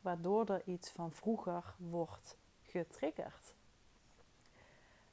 waardoor 0.00 0.46
er 0.46 0.62
iets 0.64 0.90
van 0.90 1.12
vroeger 1.12 1.74
wordt 1.76 2.36
getriggerd. 2.62 3.54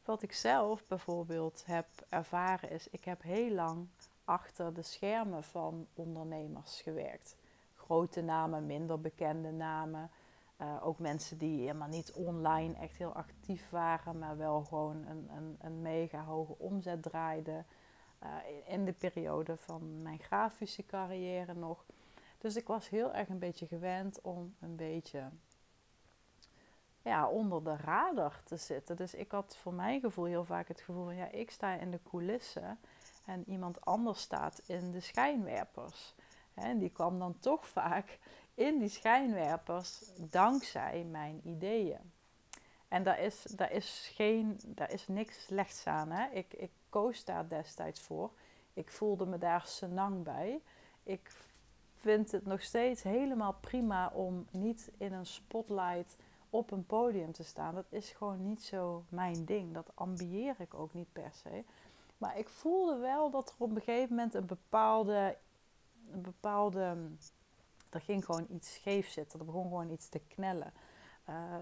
Wat 0.05 0.21
ik 0.21 0.33
zelf 0.33 0.85
bijvoorbeeld 0.87 1.63
heb 1.65 1.87
ervaren 2.09 2.69
is, 2.69 2.87
ik 2.89 3.05
heb 3.05 3.21
heel 3.21 3.51
lang 3.51 3.87
achter 4.25 4.73
de 4.73 4.81
schermen 4.81 5.43
van 5.43 5.87
ondernemers 5.93 6.81
gewerkt. 6.81 7.35
Grote 7.75 8.21
namen, 8.21 8.65
minder 8.65 9.01
bekende 9.01 9.51
namen. 9.51 10.09
Uh, 10.61 10.85
ook 10.85 10.99
mensen 10.99 11.37
die 11.37 11.59
helemaal 11.59 11.87
niet 11.87 12.11
online 12.11 12.73
echt 12.73 12.97
heel 12.97 13.13
actief 13.13 13.69
waren, 13.69 14.19
maar 14.19 14.37
wel 14.37 14.61
gewoon 14.63 15.05
een, 15.05 15.29
een, 15.35 15.57
een 15.61 15.81
mega 15.81 16.23
hoge 16.23 16.55
omzet 16.57 17.01
draaiden. 17.01 17.65
Uh, 18.23 18.29
in 18.65 18.85
de 18.85 18.93
periode 18.93 19.57
van 19.57 20.01
mijn 20.01 20.19
grafische 20.19 20.85
carrière 20.85 21.53
nog. 21.53 21.85
Dus 22.37 22.55
ik 22.55 22.67
was 22.67 22.89
heel 22.89 23.13
erg 23.13 23.29
een 23.29 23.39
beetje 23.39 23.67
gewend 23.67 24.21
om 24.21 24.55
een 24.59 24.75
beetje 24.75 25.29
ja, 27.01 27.27
onder 27.27 27.63
de 27.63 27.75
radar 27.75 28.41
te 28.43 28.57
zitten. 28.57 28.95
Dus 28.95 29.13
ik 29.13 29.31
had 29.31 29.57
voor 29.57 29.73
mijn 29.73 29.99
gevoel 29.99 30.25
heel 30.25 30.45
vaak 30.45 30.67
het 30.67 30.81
gevoel 30.81 31.03
van 31.03 31.15
ja, 31.15 31.31
ik 31.31 31.51
sta 31.51 31.73
in 31.73 31.91
de 31.91 31.99
coulissen 32.09 32.79
en 33.25 33.49
iemand 33.49 33.85
anders 33.85 34.21
staat 34.21 34.61
in 34.65 34.91
de 34.91 34.99
schijnwerpers. 34.99 36.15
En 36.53 36.77
die 36.77 36.89
kwam 36.89 37.19
dan 37.19 37.39
toch 37.39 37.67
vaak 37.67 38.19
in 38.53 38.79
die 38.79 38.89
schijnwerpers 38.89 40.11
dankzij 40.17 41.03
mijn 41.03 41.41
ideeën. 41.43 42.11
En 42.87 43.03
daar 43.03 43.19
is, 43.19 43.41
daar 43.41 43.71
is, 43.71 44.11
geen, 44.13 44.59
daar 44.65 44.91
is 44.91 45.07
niks 45.07 45.43
slechts 45.43 45.87
aan. 45.87 46.11
Hè? 46.11 46.29
Ik, 46.29 46.53
ik 46.53 46.71
koos 46.89 47.25
daar 47.25 47.47
destijds 47.47 48.01
voor. 48.01 48.31
Ik 48.73 48.91
voelde 48.91 49.25
me 49.25 49.37
daar 49.37 49.65
senang 49.65 50.23
bij. 50.23 50.61
Ik 51.03 51.31
vind 51.95 52.31
het 52.31 52.45
nog 52.45 52.61
steeds 52.61 53.03
helemaal 53.03 53.53
prima 53.53 54.11
om 54.13 54.47
niet 54.51 54.91
in 54.97 55.13
een 55.13 55.25
spotlight 55.25 56.17
op 56.49 56.71
een 56.71 56.85
podium 56.85 57.31
te 57.31 57.43
staan. 57.43 57.75
Dat 57.75 57.91
is 57.91 58.09
gewoon 58.09 58.43
niet 58.43 58.61
zo 58.61 59.03
mijn 59.09 59.45
ding. 59.45 59.73
Dat 59.73 59.91
ambieer 59.95 60.55
ik 60.57 60.73
ook 60.73 60.93
niet 60.93 61.13
per 61.13 61.31
se. 61.33 61.63
Maar 62.21 62.37
ik 62.37 62.49
voelde 62.49 62.97
wel 62.97 63.29
dat 63.29 63.49
er 63.49 63.55
op 63.57 63.69
een 63.69 63.81
gegeven 63.81 64.15
moment 64.15 64.33
een 64.33 64.45
bepaalde. 64.45 65.37
Een 66.11 66.21
bepaalde 66.21 66.97
er 67.89 68.01
ging 68.01 68.25
gewoon 68.25 68.45
iets 68.49 68.73
scheef 68.73 69.09
zitten. 69.09 69.39
Er 69.39 69.45
begon 69.45 69.63
gewoon 69.63 69.89
iets 69.89 70.09
te 70.09 70.19
knellen. 70.19 70.73
Uh, 71.29 71.55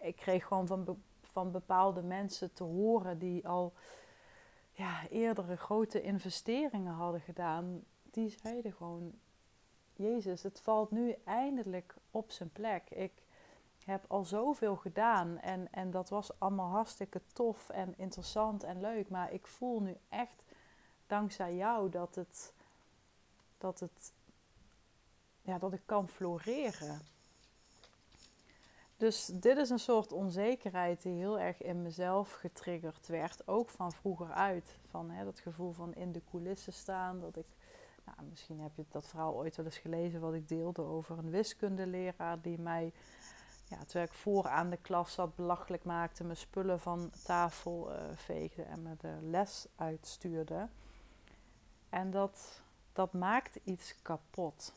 ik 0.00 0.16
kreeg 0.16 0.46
gewoon 0.46 0.66
van, 0.66 1.02
van 1.20 1.50
bepaalde 1.50 2.02
mensen 2.02 2.52
te 2.52 2.64
horen 2.64 3.18
die 3.18 3.48
al 3.48 3.72
ja, 4.72 5.08
eerdere 5.08 5.56
grote 5.56 6.02
investeringen 6.02 6.92
hadden 6.92 7.20
gedaan. 7.20 7.84
Die 8.10 8.34
zeiden 8.42 8.72
gewoon: 8.72 9.12
Jezus, 9.92 10.42
het 10.42 10.60
valt 10.60 10.90
nu 10.90 11.14
eindelijk 11.24 11.94
op 12.10 12.30
zijn 12.30 12.50
plek. 12.50 12.90
Ik 12.90 13.21
heb 13.84 14.04
al 14.08 14.24
zoveel 14.24 14.76
gedaan 14.76 15.38
en, 15.38 15.72
en 15.72 15.90
dat 15.90 16.08
was 16.08 16.38
allemaal 16.38 16.70
hartstikke 16.70 17.20
tof 17.32 17.68
en 17.68 17.94
interessant 17.96 18.62
en 18.62 18.80
leuk. 18.80 19.08
Maar 19.08 19.32
ik 19.32 19.46
voel 19.46 19.80
nu 19.80 19.96
echt 20.08 20.44
dankzij 21.06 21.56
jou 21.56 21.90
dat 21.90 22.14
het, 22.14 22.52
dat 23.58 23.80
het 23.80 24.12
ja, 25.42 25.58
dat 25.58 25.72
ik 25.72 25.82
kan 25.86 26.08
floreren. 26.08 27.00
Dus 29.02 29.26
dit 29.26 29.56
is 29.56 29.70
een 29.70 29.78
soort 29.78 30.12
onzekerheid 30.12 31.02
die 31.02 31.12
heel 31.12 31.38
erg 31.38 31.62
in 31.62 31.82
mezelf 31.82 32.32
getriggerd 32.32 33.06
werd. 33.06 33.48
Ook 33.48 33.68
van 33.68 33.92
vroeger 33.92 34.32
uit. 34.32 34.76
Van 34.90 35.10
hè, 35.10 35.24
dat 35.24 35.38
gevoel 35.38 35.72
van 35.72 35.94
in 35.94 36.12
de 36.12 36.22
coulissen 36.30 36.72
staan. 36.72 37.20
Dat 37.20 37.36
ik, 37.36 37.46
nou, 38.04 38.16
misschien 38.30 38.60
heb 38.60 38.76
je 38.76 38.84
dat 38.88 39.06
verhaal 39.06 39.34
ooit 39.34 39.56
wel 39.56 39.64
eens 39.64 39.78
gelezen 39.78 40.20
wat 40.20 40.34
ik 40.34 40.48
deelde 40.48 40.82
over 40.82 41.18
een 41.18 41.30
wiskundeleraar 41.30 42.40
die 42.40 42.58
mij, 42.58 42.92
ja, 43.78 43.84
terwijl 43.84 44.06
ik 44.06 44.12
vooraan 44.12 44.70
de 44.70 44.76
klas 44.76 45.12
zat, 45.12 45.36
belachelijk 45.36 45.84
maakte, 45.84 46.24
mijn 46.24 46.36
spullen 46.36 46.80
van 46.80 47.10
tafel 47.24 47.92
uh, 47.92 47.98
veegde 48.14 48.62
en 48.62 48.82
me 48.82 48.96
de 48.98 49.18
les 49.20 49.66
uitstuurde. 49.76 50.68
En 51.88 52.10
dat, 52.10 52.60
dat 52.92 53.12
maakt 53.12 53.58
iets 53.64 53.94
kapot 54.02 54.74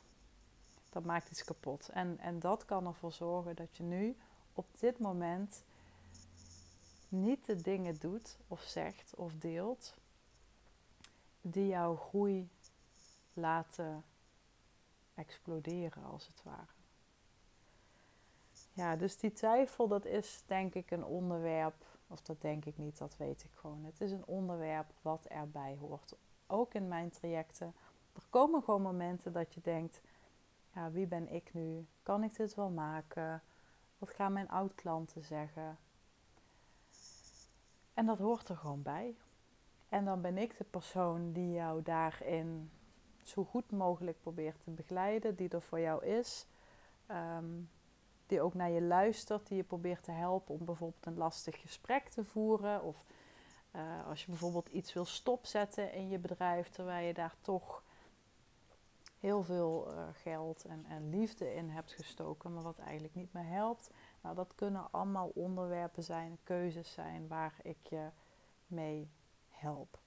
dat 0.95 1.05
maakt 1.05 1.31
iets 1.31 1.43
kapot. 1.43 1.89
En, 1.89 2.19
en 2.19 2.39
dat 2.39 2.65
kan 2.65 2.85
ervoor 2.85 3.11
zorgen 3.11 3.55
dat 3.55 3.77
je 3.77 3.83
nu 3.83 4.17
op 4.53 4.65
dit 4.79 4.99
moment 4.99 5.63
niet 7.09 7.45
de 7.45 7.61
dingen 7.61 7.97
doet 7.99 8.37
of 8.47 8.61
zegt 8.61 9.15
of 9.15 9.33
deelt 9.33 9.93
die 11.41 11.67
jouw 11.67 11.95
groei 11.95 12.49
laten 13.33 14.03
exploderen 15.13 16.03
als 16.03 16.27
het 16.27 16.43
ware. 16.43 16.74
Ja, 18.75 18.95
dus 18.95 19.17
die 19.17 19.33
twijfel, 19.33 19.87
dat 19.87 20.05
is 20.05 20.43
denk 20.45 20.73
ik 20.73 20.91
een 20.91 21.05
onderwerp, 21.05 21.85
of 22.07 22.21
dat 22.21 22.41
denk 22.41 22.65
ik 22.65 22.77
niet, 22.77 22.97
dat 22.97 23.17
weet 23.17 23.43
ik 23.43 23.51
gewoon. 23.53 23.83
Het 23.83 24.01
is 24.01 24.11
een 24.11 24.25
onderwerp 24.25 24.93
wat 25.01 25.25
erbij 25.25 25.77
hoort. 25.79 26.15
Ook 26.47 26.73
in 26.73 26.87
mijn 26.87 27.09
trajecten. 27.09 27.73
Er 28.13 28.25
komen 28.29 28.63
gewoon 28.63 28.81
momenten 28.81 29.33
dat 29.33 29.53
je 29.53 29.61
denkt, 29.61 30.01
ja, 30.73 30.91
wie 30.91 31.07
ben 31.07 31.33
ik 31.33 31.53
nu? 31.53 31.87
Kan 32.03 32.23
ik 32.23 32.35
dit 32.35 32.55
wel 32.55 32.69
maken? 32.69 33.43
Wat 33.97 34.09
gaan 34.09 34.33
mijn 34.33 34.49
oud-klanten 34.49 35.23
zeggen? 35.23 35.77
En 37.93 38.05
dat 38.05 38.19
hoort 38.19 38.49
er 38.49 38.57
gewoon 38.57 38.81
bij. 38.81 39.15
En 39.89 40.05
dan 40.05 40.21
ben 40.21 40.37
ik 40.37 40.57
de 40.57 40.63
persoon 40.63 41.31
die 41.31 41.51
jou 41.51 41.81
daarin 41.81 42.71
zo 43.23 43.43
goed 43.43 43.71
mogelijk 43.71 44.19
probeert 44.21 44.63
te 44.63 44.71
begeleiden, 44.71 45.35
die 45.35 45.49
er 45.49 45.61
voor 45.61 45.79
jou 45.79 46.05
is, 46.05 46.47
ehm, 47.05 47.45
die 48.27 48.41
ook 48.41 48.53
naar 48.53 48.69
je 48.69 48.81
luistert, 48.81 49.47
die 49.47 49.57
je 49.57 49.63
probeert 49.63 50.03
te 50.03 50.11
helpen 50.11 50.53
om 50.55 50.65
bijvoorbeeld 50.65 51.05
een 51.05 51.17
lastig 51.17 51.61
gesprek 51.61 52.09
te 52.09 52.23
voeren. 52.23 52.83
Of 52.83 53.03
uh, 53.75 54.07
als 54.07 54.21
je 54.21 54.27
bijvoorbeeld 54.29 54.69
iets 54.69 54.93
wil 54.93 55.05
stopzetten 55.05 55.93
in 55.93 56.09
je 56.09 56.17
bedrijf, 56.17 56.69
terwijl 56.69 57.07
je 57.07 57.13
daar 57.13 57.35
toch 57.41 57.83
heel 59.19 59.43
veel 59.43 59.87
uh, 59.91 60.03
geld 60.13 60.65
en, 60.65 60.85
en, 60.89 61.09
liefde 61.09 61.53
in 61.53 61.69
hebt 61.69 61.91
gestoken, 61.91 62.53
maar 62.53 62.63
wat 62.63 62.79
eigenlijk 62.79 63.15
niet 63.15 63.33
meer 63.33 63.47
helpt. 63.47 63.89
Nou, 64.21 64.35
dat 64.35 64.53
kunnen 64.55 64.87
allemaal 64.91 65.31
onderwerpen 65.33 66.03
zijn, 66.03 66.37
keuzes 66.43 66.93
zijn 66.93 67.27
waar 67.27 67.53
ik 67.61 67.77
je 67.89 68.09
mee 68.67 69.09
help. 69.49 69.99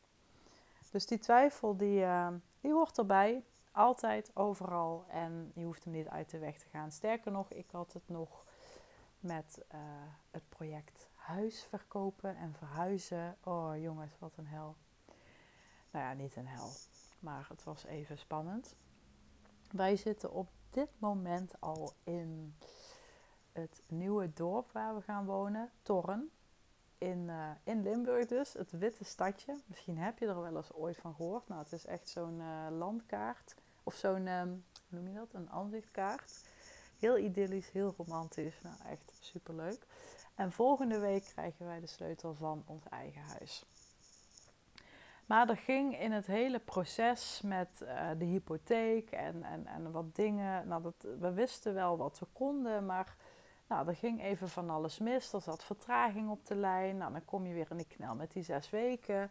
Dus 0.91 1.07
die 1.07 1.19
twijfel, 1.19 1.77
die, 1.77 2.01
uh, 2.01 2.29
die 2.61 2.73
hoort 2.73 2.99
erbij. 2.99 3.45
Altijd, 3.79 4.31
overal. 4.35 5.05
En 5.09 5.53
je 5.55 5.65
hoeft 5.65 5.85
hem 5.85 5.93
niet 5.93 6.09
uit 6.09 6.31
de 6.31 6.39
weg 6.39 6.59
te 6.59 6.69
gaan. 6.69 6.93
Sterker 6.93 7.33
nog, 7.33 7.53
ik 7.53 7.71
had 7.71 7.93
het 7.93 8.09
nog 8.09 8.45
met 9.21 9.65
uh, 9.75 9.81
het 10.31 10.49
project 10.49 11.09
huis 11.15 11.63
verkopen 11.63 12.37
en 12.37 12.55
verhuizen. 12.55 13.37
Oh 13.45 13.77
jongens, 13.77 14.19
wat 14.19 14.37
een 14.37 14.47
hel. 14.47 14.77
Nou 15.91 16.05
ja, 16.05 16.13
niet 16.13 16.37
een 16.37 16.47
hel. 16.47 16.71
Maar 17.19 17.47
het 17.49 17.65
was 17.65 17.85
even 17.85 18.19
spannend. 18.19 18.77
Wij 19.71 19.97
zitten 19.97 20.33
op 20.33 20.49
dit 20.71 20.91
moment 20.99 21.61
al 21.61 21.93
in 22.05 22.55
het 23.53 23.83
nieuwe 23.87 24.33
dorp 24.33 24.73
waar 24.73 24.95
we 24.95 25.03
gaan 25.03 25.25
wonen, 25.25 25.71
Torren. 25.83 26.31
In, 26.99 27.19
uh, 27.29 27.51
in 27.65 27.83
Limburg 27.83 28.27
dus, 28.27 28.53
het 28.53 28.71
witte 28.71 29.05
stadje. 29.05 29.61
Misschien 29.67 29.99
heb 29.99 30.19
je 30.19 30.27
er 30.27 30.41
wel 30.41 30.57
eens 30.57 30.73
ooit 30.73 30.97
van 30.97 31.15
gehoord. 31.15 31.49
Nou, 31.49 31.63
het 31.63 31.73
is 31.73 31.87
echt 31.87 32.09
zo'n 32.09 32.41
uh, 32.41 32.67
landkaart. 32.71 33.55
Of 33.88 33.95
zo'n, 33.95 34.26
um, 34.26 34.64
hoe 34.88 34.99
noem 34.99 35.09
je 35.09 35.14
dat? 35.14 35.33
Een 35.33 35.50
aanzichtkaart. 35.50 36.49
Heel 36.99 37.18
idyllisch, 37.18 37.71
heel 37.71 37.95
romantisch. 37.97 38.61
Nou, 38.62 38.76
echt 38.88 39.18
superleuk. 39.21 39.87
En 40.35 40.52
volgende 40.52 40.99
week 40.99 41.25
krijgen 41.25 41.66
wij 41.66 41.80
de 41.80 41.87
sleutel 41.87 42.35
van 42.35 42.62
ons 42.66 42.83
eigen 42.90 43.23
huis. 43.23 43.64
Maar 45.26 45.49
er 45.49 45.57
ging 45.57 46.00
in 46.00 46.12
het 46.12 46.26
hele 46.26 46.59
proces 46.59 47.40
met 47.45 47.80
uh, 47.83 48.11
de 48.18 48.25
hypotheek 48.25 49.11
en, 49.11 49.42
en, 49.42 49.66
en 49.66 49.92
wat 49.92 50.14
dingen. 50.14 50.68
Nou, 50.68 50.83
dat, 50.83 51.07
we 51.18 51.33
wisten 51.33 51.75
wel 51.75 51.97
wat 51.97 52.18
we 52.18 52.26
konden, 52.33 52.87
maar 52.87 53.16
nou, 53.68 53.88
er 53.88 53.97
ging 53.97 54.23
even 54.23 54.49
van 54.49 54.71
alles 54.71 54.99
mis. 54.99 55.33
Er 55.33 55.40
zat 55.40 55.64
vertraging 55.64 56.30
op 56.30 56.47
de 56.47 56.57
lijn. 56.57 56.97
Nou, 56.97 57.12
dan 57.12 57.25
kom 57.25 57.47
je 57.47 57.54
weer 57.54 57.71
in 57.71 57.76
de 57.76 57.87
knel 57.87 58.14
met 58.14 58.33
die 58.33 58.42
zes 58.42 58.71
weken. 58.71 59.30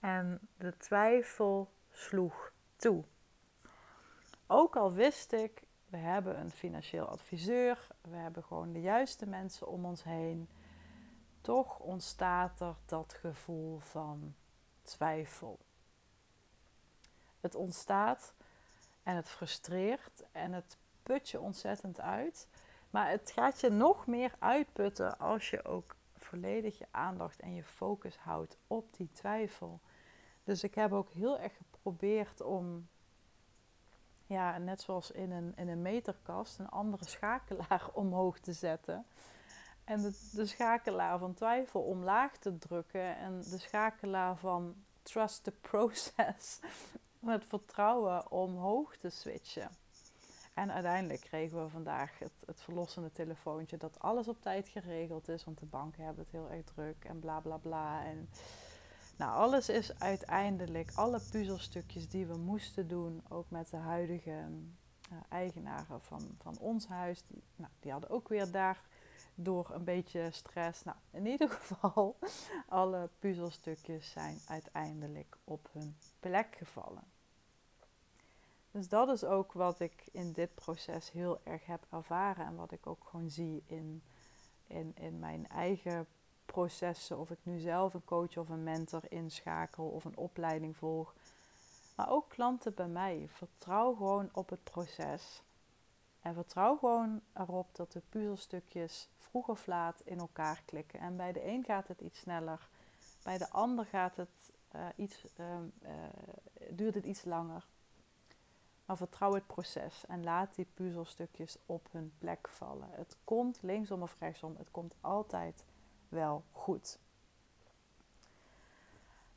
En 0.00 0.48
de 0.56 0.76
twijfel 0.76 1.78
sloeg 2.00 2.52
toe. 2.76 3.04
Ook 4.46 4.76
al 4.76 4.92
wist 4.92 5.32
ik, 5.32 5.62
we 5.86 5.96
hebben 5.96 6.40
een 6.40 6.50
financieel 6.50 7.06
adviseur, 7.06 7.86
we 8.00 8.16
hebben 8.16 8.44
gewoon 8.44 8.72
de 8.72 8.80
juiste 8.80 9.26
mensen 9.26 9.66
om 9.66 9.84
ons 9.84 10.04
heen 10.04 10.48
toch 11.40 11.78
ontstaat 11.78 12.60
er 12.60 12.76
dat 12.86 13.14
gevoel 13.14 13.78
van 13.78 14.34
twijfel. 14.82 15.58
Het 17.40 17.54
ontstaat 17.54 18.34
en 19.02 19.16
het 19.16 19.28
frustreert 19.28 20.24
en 20.32 20.52
het 20.52 20.78
put 21.02 21.28
je 21.28 21.40
ontzettend 21.40 22.00
uit. 22.00 22.48
Maar 22.90 23.10
het 23.10 23.30
gaat 23.30 23.60
je 23.60 23.70
nog 23.70 24.06
meer 24.06 24.34
uitputten 24.38 25.18
als 25.18 25.50
je 25.50 25.64
ook 25.64 25.96
volledig 26.16 26.78
je 26.78 26.86
aandacht 26.90 27.40
en 27.40 27.54
je 27.54 27.64
focus 27.64 28.16
houdt 28.16 28.58
op 28.66 28.96
die 28.96 29.10
twijfel. 29.12 29.80
Dus 30.44 30.62
ik 30.62 30.74
heb 30.74 30.92
ook 30.92 31.10
heel 31.10 31.38
erg 31.38 31.56
geprobeerd 31.56 32.40
om, 32.40 32.88
ja, 34.26 34.58
net 34.58 34.80
zoals 34.80 35.10
in 35.10 35.30
een, 35.30 35.52
in 35.56 35.68
een 35.68 35.82
meterkast, 35.82 36.58
een 36.58 36.68
andere 36.68 37.04
schakelaar 37.04 37.88
omhoog 38.02 38.38
te 38.38 38.52
zetten. 38.52 39.06
En 39.84 40.02
de, 40.02 40.30
de 40.32 40.46
schakelaar 40.46 41.18
van 41.18 41.34
twijfel 41.34 41.80
omlaag 41.80 42.36
te 42.36 42.58
drukken 42.58 43.16
en 43.16 43.40
de 43.40 43.58
schakelaar 43.58 44.36
van 44.36 44.74
trust 45.02 45.44
the 45.44 45.50
process, 45.50 46.60
het 47.24 47.44
vertrouwen 47.44 48.30
omhoog 48.30 48.96
te 48.96 49.08
switchen. 49.08 49.70
En 50.54 50.72
uiteindelijk 50.72 51.20
kregen 51.20 51.62
we 51.62 51.68
vandaag 51.68 52.18
het, 52.18 52.32
het 52.46 52.60
verlossende 52.60 53.12
telefoontje 53.12 53.76
dat 53.76 53.98
alles 53.98 54.28
op 54.28 54.40
tijd 54.40 54.68
geregeld 54.68 55.28
is, 55.28 55.44
want 55.44 55.58
de 55.58 55.66
banken 55.66 56.04
hebben 56.04 56.22
het 56.22 56.32
heel 56.32 56.50
erg 56.50 56.64
druk 56.64 57.04
en 57.04 57.18
bla 57.18 57.40
bla 57.40 57.56
bla. 57.56 58.04
En 58.04 58.28
Nou, 59.20 59.32
alles 59.32 59.68
is 59.68 59.98
uiteindelijk, 59.98 60.90
alle 60.94 61.20
puzzelstukjes 61.30 62.08
die 62.08 62.26
we 62.26 62.36
moesten 62.36 62.88
doen, 62.88 63.22
ook 63.28 63.50
met 63.50 63.70
de 63.70 63.76
huidige 63.76 64.30
uh, 64.30 65.18
eigenaren 65.28 66.00
van, 66.00 66.36
van 66.42 66.58
ons 66.58 66.86
huis, 66.86 67.22
die, 67.26 67.42
nou, 67.56 67.70
die 67.80 67.92
hadden 67.92 68.10
ook 68.10 68.28
weer 68.28 68.50
daar 68.50 68.82
door 69.34 69.70
een 69.72 69.84
beetje 69.84 70.28
stress. 70.30 70.84
Nou, 70.84 70.96
in 71.10 71.26
ieder 71.26 71.48
geval, 71.60 72.18
alle 72.68 73.08
puzzelstukjes 73.18 74.10
zijn 74.10 74.38
uiteindelijk 74.46 75.36
op 75.44 75.68
hun 75.72 75.96
plek 76.20 76.56
gevallen. 76.56 77.04
Dus 78.70 78.88
dat 78.88 79.08
is 79.08 79.24
ook 79.24 79.52
wat 79.52 79.80
ik 79.80 80.08
in 80.12 80.32
dit 80.32 80.54
proces 80.54 81.10
heel 81.10 81.40
erg 81.44 81.66
heb 81.66 81.86
ervaren 81.90 82.46
en 82.46 82.56
wat 82.56 82.72
ik 82.72 82.86
ook 82.86 83.04
gewoon 83.04 83.30
zie 83.30 83.62
in, 83.66 84.02
in, 84.66 84.92
in 84.96 85.18
mijn 85.18 85.48
eigen 85.48 86.06
processen. 86.52 87.18
Of 87.18 87.30
ik 87.30 87.38
nu 87.42 87.58
zelf 87.58 87.94
een 87.94 88.04
coach 88.04 88.36
of 88.36 88.48
een 88.48 88.62
mentor 88.62 89.02
inschakel 89.08 89.84
of 89.84 90.04
een 90.04 90.16
opleiding 90.16 90.76
volg. 90.76 91.14
Maar 91.96 92.10
ook 92.10 92.28
klanten 92.28 92.74
bij 92.74 92.88
mij. 92.88 93.26
Vertrouw 93.28 93.94
gewoon 93.94 94.28
op 94.32 94.50
het 94.50 94.64
proces. 94.64 95.42
En 96.20 96.34
vertrouw 96.34 96.76
gewoon 96.76 97.20
erop 97.32 97.66
dat 97.72 97.92
de 97.92 98.02
puzzelstukjes 98.08 99.08
vroeg 99.16 99.48
of 99.48 99.66
laat 99.66 100.00
in 100.04 100.18
elkaar 100.18 100.62
klikken. 100.64 101.00
En 101.00 101.16
bij 101.16 101.32
de 101.32 101.46
een 101.46 101.64
gaat 101.64 101.88
het 101.88 102.00
iets 102.00 102.18
sneller, 102.18 102.68
bij 103.22 103.38
de 103.38 103.50
ander 103.50 103.84
gaat 103.84 104.16
het, 104.16 104.52
uh, 104.76 104.86
iets, 104.96 105.24
uh, 105.36 105.46
uh, 105.82 105.90
duurt 106.70 106.94
het 106.94 107.04
iets 107.04 107.24
langer. 107.24 107.66
Maar 108.84 108.96
vertrouw 108.96 109.34
het 109.34 109.46
proces 109.46 110.06
en 110.06 110.24
laat 110.24 110.54
die 110.54 110.66
puzzelstukjes 110.74 111.56
op 111.66 111.88
hun 111.90 112.12
plek 112.18 112.48
vallen. 112.48 112.88
Het 112.90 113.16
komt 113.24 113.58
linksom 113.62 114.02
of 114.02 114.16
rechtsom, 114.18 114.54
het 114.56 114.70
komt 114.70 114.94
altijd 115.00 115.64
wel 116.10 116.44
goed. 116.52 116.98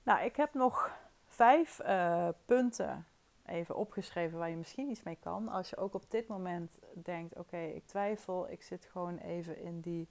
Nou, 0.03 0.23
ik 0.25 0.35
heb 0.35 0.53
nog 0.53 0.91
vijf 1.25 1.79
uh, 1.79 2.27
punten 2.45 3.07
even 3.45 3.75
opgeschreven 3.75 4.37
waar 4.37 4.49
je 4.49 4.55
misschien 4.55 4.89
iets 4.89 5.03
mee 5.03 5.17
kan. 5.19 5.47
Als 5.47 5.69
je 5.69 5.77
ook 5.77 5.93
op 5.93 6.11
dit 6.11 6.27
moment 6.27 6.79
denkt: 6.93 7.37
oké, 7.37 7.57
ik 7.57 7.87
twijfel, 7.87 8.49
ik 8.49 8.63
zit 8.63 8.85
gewoon 8.85 9.17
even 9.17 9.57
in 9.57 9.79
die, 9.79 10.07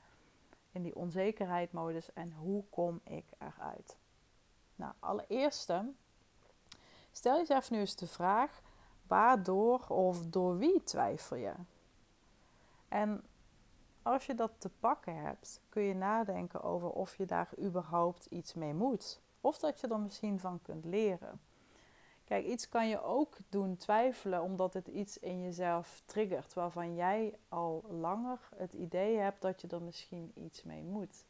in 0.73 0.83
die 0.83 0.97
onzekerheidmodus 0.97 2.13
en 2.13 2.33
hoe 2.33 2.65
kom 2.71 3.01
ik 3.05 3.25
eruit? 3.39 3.97
Nou, 4.75 4.93
allereerste, 4.99 5.93
stel 7.13 7.37
jezelf 7.37 7.71
nu 7.71 7.79
eens 7.79 7.97
de 7.97 8.07
vraag: 8.07 8.63
waardoor 9.07 9.87
of 9.89 10.27
door 10.27 10.59
wie 10.59 10.83
twijfel 10.83 11.37
je? 11.37 11.55
En 12.89 13.25
als 14.03 14.27
je 14.27 14.35
dat 14.35 14.53
te 14.59 14.69
pakken 14.69 15.17
hebt, 15.17 15.61
kun 15.69 15.83
je 15.83 15.95
nadenken 15.95 16.63
over 16.63 16.91
of 16.91 17.17
je 17.17 17.27
daar 17.27 17.49
überhaupt 17.59 18.27
iets 18.27 18.55
mee 18.55 18.75
moet. 18.75 19.21
Of 19.41 19.59
dat 19.59 19.81
je 19.81 19.89
er 19.89 20.01
misschien 20.01 20.39
van 20.39 20.63
kunt 20.63 20.85
leren. 20.85 21.41
Kijk, 22.25 22.47
iets 22.47 22.69
kan 22.69 22.89
je 22.89 23.03
ook 23.03 23.37
doen 23.49 23.77
twijfelen 23.77 24.43
omdat 24.43 24.75
het 24.75 24.87
iets 24.87 25.19
in 25.19 25.43
jezelf 25.43 26.03
triggert 26.05 26.55
waarvan 26.55 26.95
jij 26.95 27.39
al 27.49 27.85
langer 27.89 28.39
het 28.57 28.73
idee 28.73 29.17
hebt 29.17 29.43
dat 29.43 29.61
je 29.61 29.69
er 29.69 29.83
misschien 29.83 30.33
iets 30.35 30.63
mee 30.63 30.83
moet. 30.83 31.25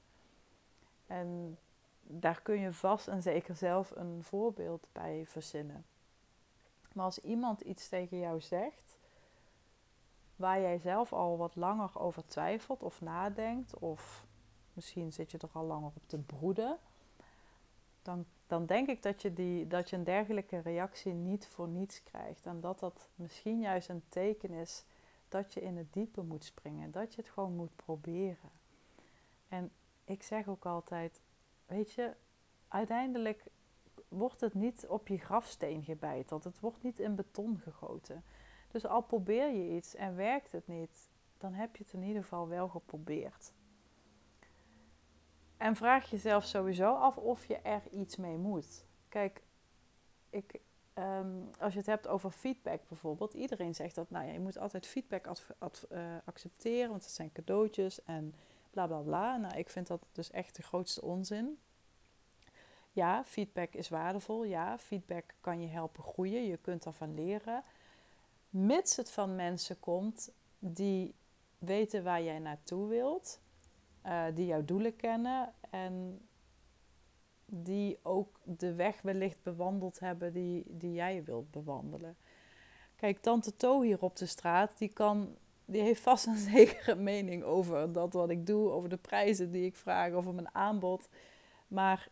En 1.07 1.59
daar 2.02 2.43
kun 2.43 2.61
je 2.61 2.73
vast 2.73 3.09
en 3.09 3.23
zeker 3.23 3.57
zelf 3.57 3.91
een 3.97 4.23
voorbeeld 4.23 4.87
bij 4.93 5.25
verzinnen. 5.26 5.85
Maar 6.93 7.05
als 7.05 7.19
iemand 7.19 7.61
iets 7.61 7.88
tegen 7.88 8.19
jou 8.19 8.41
zegt 8.41 8.99
waar 10.37 10.61
jij 10.61 10.79
zelf 10.79 11.12
al 11.12 11.39
wat 11.39 11.57
langer 11.57 12.01
over 12.01 12.27
twijfelt 12.27 12.83
of 12.83 13.01
nadenkt, 13.01 13.79
of 13.79 14.27
misschien 14.73 15.12
zit 15.12 15.31
je 15.31 15.39
er 15.39 15.49
al 15.53 15.65
langer 15.65 15.91
op 15.95 16.07
te 16.09 16.19
broeden, 16.19 16.79
dan, 18.03 18.25
dan 18.47 18.67
denk 18.67 18.89
ik 18.89 19.03
dat 19.03 19.23
je, 19.23 19.33
die, 19.33 19.67
dat 19.67 19.91
je 19.91 19.97
een 19.97 20.05
dergelijke 20.05 20.59
reactie 20.59 21.12
niet 21.12 21.47
voor 21.47 21.69
niets 21.69 22.03
krijgt. 22.03 22.47
En 22.47 22.61
dat 22.61 22.78
dat 22.78 23.09
misschien 23.15 23.61
juist 23.61 23.89
een 23.89 24.02
teken 24.09 24.50
is 24.50 24.85
dat 25.28 25.54
je 25.54 25.61
in 25.61 25.76
het 25.76 25.93
diepe 25.93 26.23
moet 26.23 26.45
springen, 26.45 26.91
dat 26.91 27.15
je 27.15 27.21
het 27.21 27.30
gewoon 27.30 27.56
moet 27.56 27.76
proberen. 27.76 28.50
En 29.49 29.71
ik 30.04 30.23
zeg 30.23 30.49
ook 30.49 30.67
altijd, 30.67 31.21
weet 31.67 31.93
je, 31.93 32.15
uiteindelijk 32.69 33.45
wordt 34.09 34.41
het 34.41 34.54
niet 34.54 34.87
op 34.87 35.09
je 35.09 35.19
grafsteen 35.19 35.83
gebeiteld. 35.83 36.45
Het 36.45 36.61
wordt 36.61 36.83
niet 36.83 36.99
in 36.99 37.15
beton 37.15 37.61
gegoten. 37.63 38.25
Dus 38.73 38.87
al 38.87 39.02
probeer 39.02 39.52
je 39.52 39.76
iets 39.76 39.95
en 39.95 40.17
werkt 40.17 40.52
het 40.52 40.67
niet, 40.67 41.11
dan 41.39 41.52
heb 41.52 41.76
je 41.76 41.85
het 41.85 41.93
in 41.93 42.02
ieder 42.02 42.23
geval 42.23 42.49
wel 42.49 42.69
geprobeerd. 42.69 43.52
En 45.56 45.76
vraag 45.76 46.11
jezelf 46.11 46.45
sowieso 46.45 46.95
af 46.95 47.17
of 47.17 47.45
je 47.47 47.56
er 47.56 47.82
iets 47.91 48.17
mee 48.17 48.37
moet. 48.37 48.85
Kijk, 49.08 49.43
ik, 50.30 50.61
ehm, 50.95 51.41
als 51.58 51.73
je 51.73 51.78
het 51.78 51.89
hebt 51.89 52.06
over 52.08 52.30
feedback 52.30 52.89
bijvoorbeeld, 52.89 53.35
iedereen 53.35 53.75
zegt 53.75 53.95
dat, 53.95 54.11
nou 54.11 54.26
ja, 54.26 54.32
je 54.32 54.41
moet 54.41 54.58
altijd 54.58 54.87
feedback 54.87 55.26
uh, 55.26 56.17
accepteren, 56.25 56.91
want 56.91 57.02
het 57.02 57.13
zijn 57.13 57.32
cadeautjes 57.32 58.02
en 58.02 58.35
bla 58.71 58.87
bla 58.87 59.00
bla. 59.00 59.37
Nou, 59.37 59.56
ik 59.56 59.69
vind 59.69 59.87
dat 59.87 60.06
dus 60.13 60.30
echt 60.30 60.56
de 60.56 60.63
grootste 60.63 61.02
onzin. 61.02 61.58
Ja, 62.93 63.25
feedback 63.25 63.75
is 63.75 63.89
waardevol. 63.89 64.45
Ja, 64.45 64.78
feedback 64.78 65.35
kan 65.41 65.61
je 65.61 65.69
helpen 65.69 66.02
groeien. 66.02 66.45
Je 66.45 66.56
kunt 66.56 66.85
ervan 66.85 67.15
leren. 67.15 67.65
Mits 68.52 68.97
het 68.97 69.10
van 69.10 69.36
mensen 69.36 69.80
komt 69.80 70.32
die 70.58 71.15
weten 71.58 72.04
waar 72.04 72.23
jij 72.23 72.38
naartoe 72.38 72.88
wilt, 72.88 73.41
uh, 74.06 74.25
die 74.34 74.47
jouw 74.47 74.65
doelen 74.65 74.97
kennen 74.97 75.52
en 75.71 76.21
die 77.47 77.99
ook 78.02 78.41
de 78.45 78.75
weg 78.75 79.02
wellicht 79.02 79.43
bewandeld 79.43 79.99
hebben 79.99 80.32
die, 80.32 80.65
die 80.69 80.93
jij 80.93 81.25
wilt 81.25 81.50
bewandelen. 81.50 82.17
Kijk, 82.97 83.19
Tante 83.19 83.56
To 83.56 83.80
hier 83.80 84.02
op 84.02 84.17
de 84.17 84.26
straat, 84.26 84.78
die, 84.78 84.88
kan, 84.88 85.36
die 85.65 85.82
heeft 85.82 86.00
vast 86.00 86.26
een 86.26 86.36
zekere 86.54 86.95
mening 86.95 87.43
over 87.43 87.93
dat 87.93 88.12
wat 88.12 88.30
ik 88.30 88.47
doe, 88.47 88.71
over 88.71 88.88
de 88.88 88.97
prijzen 88.97 89.50
die 89.50 89.65
ik 89.65 89.76
vraag, 89.76 90.12
over 90.12 90.34
mijn 90.34 90.54
aanbod. 90.54 91.08
Maar 91.69 92.08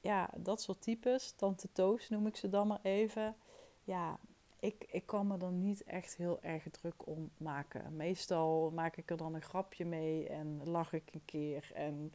ja, 0.00 0.30
dat 0.36 0.62
soort 0.62 0.82
types, 0.82 1.32
Tante 1.36 1.68
Toos 1.72 2.08
noem 2.08 2.26
ik 2.26 2.36
ze 2.36 2.48
dan 2.48 2.66
maar 2.66 2.82
even. 2.82 3.36
Ja, 3.84 4.18
ik, 4.64 4.84
ik 4.90 5.06
kan 5.06 5.26
me 5.26 5.38
er 5.38 5.52
niet 5.52 5.84
echt 5.84 6.16
heel 6.16 6.38
erg 6.42 6.62
druk 6.70 7.06
om 7.06 7.30
maken. 7.36 7.96
Meestal 7.96 8.70
maak 8.70 8.96
ik 8.96 9.10
er 9.10 9.16
dan 9.16 9.34
een 9.34 9.42
grapje 9.42 9.84
mee 9.84 10.28
en 10.28 10.60
lach 10.64 10.92
ik 10.92 11.10
een 11.12 11.24
keer. 11.24 11.70
En 11.74 12.12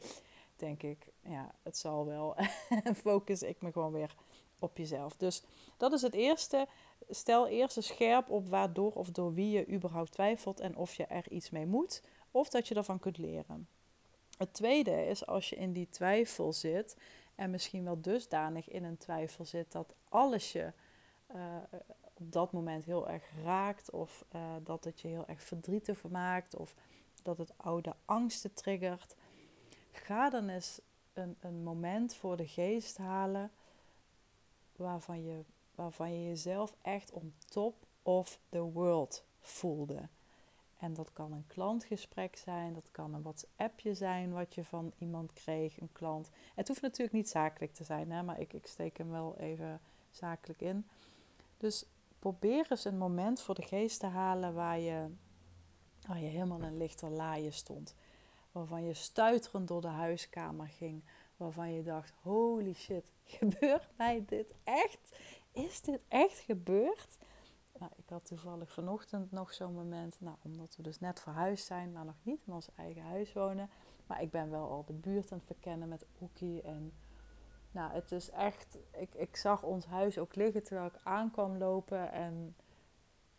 denk 0.56 0.82
ik, 0.82 1.06
ja, 1.20 1.54
het 1.62 1.76
zal 1.76 2.06
wel. 2.06 2.36
En 2.84 2.96
focus 3.06 3.42
ik 3.42 3.62
me 3.62 3.72
gewoon 3.72 3.92
weer 3.92 4.14
op 4.58 4.76
jezelf. 4.76 5.16
Dus 5.16 5.42
dat 5.76 5.92
is 5.92 6.02
het 6.02 6.14
eerste. 6.14 6.66
Stel 7.08 7.48
eerst 7.48 7.76
eens 7.76 7.86
scherp 7.86 8.30
op 8.30 8.48
waardoor 8.48 8.92
of 8.92 9.10
door 9.10 9.34
wie 9.34 9.50
je 9.50 9.68
überhaupt 9.68 10.12
twijfelt 10.12 10.60
en 10.60 10.76
of 10.76 10.94
je 10.94 11.04
er 11.04 11.30
iets 11.30 11.50
mee 11.50 11.66
moet 11.66 12.02
of 12.30 12.48
dat 12.48 12.68
je 12.68 12.74
ervan 12.74 12.98
kunt 12.98 13.18
leren. 13.18 13.68
Het 14.36 14.54
tweede 14.54 15.06
is 15.06 15.26
als 15.26 15.48
je 15.48 15.56
in 15.56 15.72
die 15.72 15.88
twijfel 15.90 16.52
zit 16.52 16.96
en 17.34 17.50
misschien 17.50 17.84
wel 17.84 18.00
dusdanig 18.00 18.68
in 18.68 18.84
een 18.84 18.96
twijfel 18.96 19.44
zit 19.44 19.72
dat 19.72 19.94
alles 20.08 20.52
je 20.52 20.72
op 22.14 22.32
dat 22.32 22.52
moment 22.52 22.84
heel 22.84 23.08
erg 23.08 23.24
raakt, 23.44 23.90
of 23.90 24.24
uh, 24.34 24.42
dat 24.62 24.84
het 24.84 25.00
je 25.00 25.08
heel 25.08 25.26
erg 25.26 25.42
verdrietig 25.42 26.02
maakt, 26.02 26.56
of 26.56 26.74
dat 27.22 27.38
het 27.38 27.52
oude 27.56 27.94
angsten 28.04 28.54
triggert. 28.54 29.16
Ga 29.90 30.30
dan 30.30 30.48
eens 30.48 30.80
een, 31.12 31.36
een 31.40 31.62
moment 31.62 32.14
voor 32.14 32.36
de 32.36 32.46
geest 32.46 32.96
halen 32.96 33.50
waarvan 34.76 35.24
je, 35.24 35.44
waarvan 35.74 36.12
je 36.12 36.28
jezelf 36.28 36.74
echt 36.82 37.12
on 37.12 37.34
top 37.48 37.86
of 38.02 38.40
the 38.48 38.62
world 38.62 39.24
voelde. 39.40 40.08
En 40.78 40.94
dat 40.94 41.12
kan 41.12 41.32
een 41.32 41.46
klantgesprek 41.46 42.36
zijn, 42.36 42.72
dat 42.72 42.90
kan 42.90 43.14
een 43.14 43.22
WhatsAppje 43.22 43.94
zijn 43.94 44.32
wat 44.32 44.54
je 44.54 44.64
van 44.64 44.92
iemand 44.98 45.32
kreeg, 45.32 45.80
een 45.80 45.92
klant. 45.92 46.30
Het 46.54 46.68
hoeft 46.68 46.82
natuurlijk 46.82 47.12
niet 47.12 47.28
zakelijk 47.28 47.72
te 47.72 47.84
zijn, 47.84 48.10
hè, 48.10 48.22
maar 48.22 48.40
ik, 48.40 48.52
ik 48.52 48.66
steek 48.66 48.98
hem 48.98 49.10
wel 49.10 49.36
even 49.38 49.80
zakelijk 50.10 50.60
in. 50.60 50.88
Dus 51.60 51.84
probeer 52.18 52.66
eens 52.70 52.84
een 52.84 52.98
moment 52.98 53.40
voor 53.40 53.54
de 53.54 53.62
geest 53.62 54.00
te 54.00 54.06
halen 54.06 54.54
waar 54.54 54.78
je, 54.78 55.06
waar 56.06 56.20
je 56.20 56.28
helemaal 56.28 56.60
in 56.60 56.76
lichter 56.76 57.10
laaien 57.10 57.52
stond. 57.52 57.94
Waarvan 58.52 58.84
je 58.84 58.94
stuiterend 58.94 59.68
door 59.68 59.80
de 59.80 59.86
huiskamer 59.86 60.68
ging. 60.68 61.04
Waarvan 61.36 61.72
je 61.72 61.82
dacht, 61.82 62.12
holy 62.22 62.72
shit, 62.74 63.12
gebeurt 63.38 63.88
mij 63.96 64.24
dit 64.26 64.54
echt? 64.64 65.18
Is 65.52 65.80
dit 65.80 66.04
echt 66.08 66.38
gebeurd? 66.38 67.18
Nou, 67.78 67.92
ik 67.96 68.08
had 68.08 68.26
toevallig 68.26 68.72
vanochtend 68.72 69.32
nog 69.32 69.54
zo'n 69.54 69.74
moment, 69.74 70.16
nou, 70.18 70.36
omdat 70.42 70.76
we 70.76 70.82
dus 70.82 71.00
net 71.00 71.20
verhuisd 71.20 71.66
zijn, 71.66 71.92
maar 71.92 72.04
nog 72.04 72.18
niet 72.22 72.40
in 72.46 72.52
ons 72.52 72.68
eigen 72.76 73.02
huis 73.02 73.32
wonen. 73.32 73.70
Maar 74.06 74.22
ik 74.22 74.30
ben 74.30 74.50
wel 74.50 74.68
al 74.68 74.84
de 74.84 74.92
buurt 74.92 75.32
aan 75.32 75.38
het 75.38 75.46
verkennen 75.46 75.88
met 75.88 76.06
Oekie 76.20 76.62
en 76.62 76.92
nou, 77.70 77.92
het 77.92 78.12
is 78.12 78.30
echt. 78.30 78.78
Ik, 78.90 79.14
ik 79.14 79.36
zag 79.36 79.62
ons 79.62 79.86
huis 79.86 80.18
ook 80.18 80.34
liggen 80.34 80.62
terwijl 80.62 80.86
ik 80.86 81.00
aankwam 81.02 81.56
lopen. 81.56 82.12
En 82.12 82.56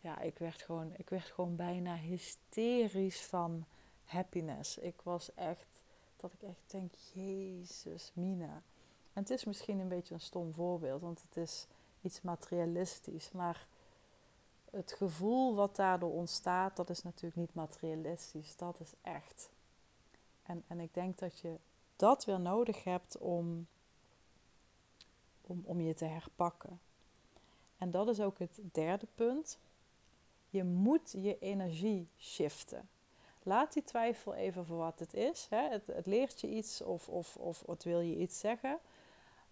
ja, 0.00 0.20
ik 0.20 0.38
werd 0.38 0.62
gewoon, 0.62 0.92
ik 0.96 1.08
werd 1.10 1.26
gewoon 1.26 1.56
bijna 1.56 1.96
hysterisch 1.96 3.24
van 3.24 3.64
happiness. 4.04 4.78
Ik 4.78 5.00
was 5.02 5.34
echt. 5.34 5.82
Dat 6.16 6.32
ik 6.32 6.42
echt 6.42 6.70
denk: 6.70 6.94
Jezus, 6.94 8.10
Mina. 8.14 8.62
En 9.12 9.22
het 9.22 9.30
is 9.30 9.44
misschien 9.44 9.78
een 9.78 9.88
beetje 9.88 10.14
een 10.14 10.20
stom 10.20 10.54
voorbeeld, 10.54 11.00
want 11.00 11.22
het 11.22 11.36
is 11.36 11.66
iets 12.00 12.20
materialistisch. 12.20 13.32
Maar 13.32 13.66
het 14.70 14.92
gevoel 14.92 15.54
wat 15.54 15.76
daardoor 15.76 16.12
ontstaat, 16.12 16.76
dat 16.76 16.90
is 16.90 17.02
natuurlijk 17.02 17.36
niet 17.36 17.54
materialistisch. 17.54 18.56
Dat 18.56 18.80
is 18.80 18.92
echt. 19.02 19.50
En, 20.42 20.64
en 20.66 20.80
ik 20.80 20.94
denk 20.94 21.18
dat 21.18 21.38
je 21.38 21.58
dat 21.96 22.24
weer 22.24 22.40
nodig 22.40 22.84
hebt 22.84 23.18
om, 23.18 23.66
om, 25.46 25.62
om 25.64 25.80
je 25.80 25.94
te 25.94 26.04
herpakken. 26.04 26.80
En 27.78 27.90
dat 27.90 28.08
is 28.08 28.20
ook 28.20 28.38
het 28.38 28.60
derde 28.72 29.06
punt. 29.14 29.58
Je 30.48 30.64
moet 30.64 31.14
je 31.18 31.38
energie 31.38 32.08
shiften. 32.18 32.88
Laat 33.42 33.72
die 33.72 33.84
twijfel 33.84 34.34
even 34.34 34.66
voor 34.66 34.76
wat 34.76 34.98
het 34.98 35.14
is. 35.14 35.46
Hè. 35.50 35.68
Het, 35.68 35.92
leert 36.04 36.40
je 36.40 36.48
iets 36.48 36.82
of, 36.82 37.08
of, 37.08 37.36
of 37.36 37.62
het 37.66 37.84
wil 37.84 38.00
je 38.00 38.16
iets 38.16 38.40
zeggen. 38.40 38.78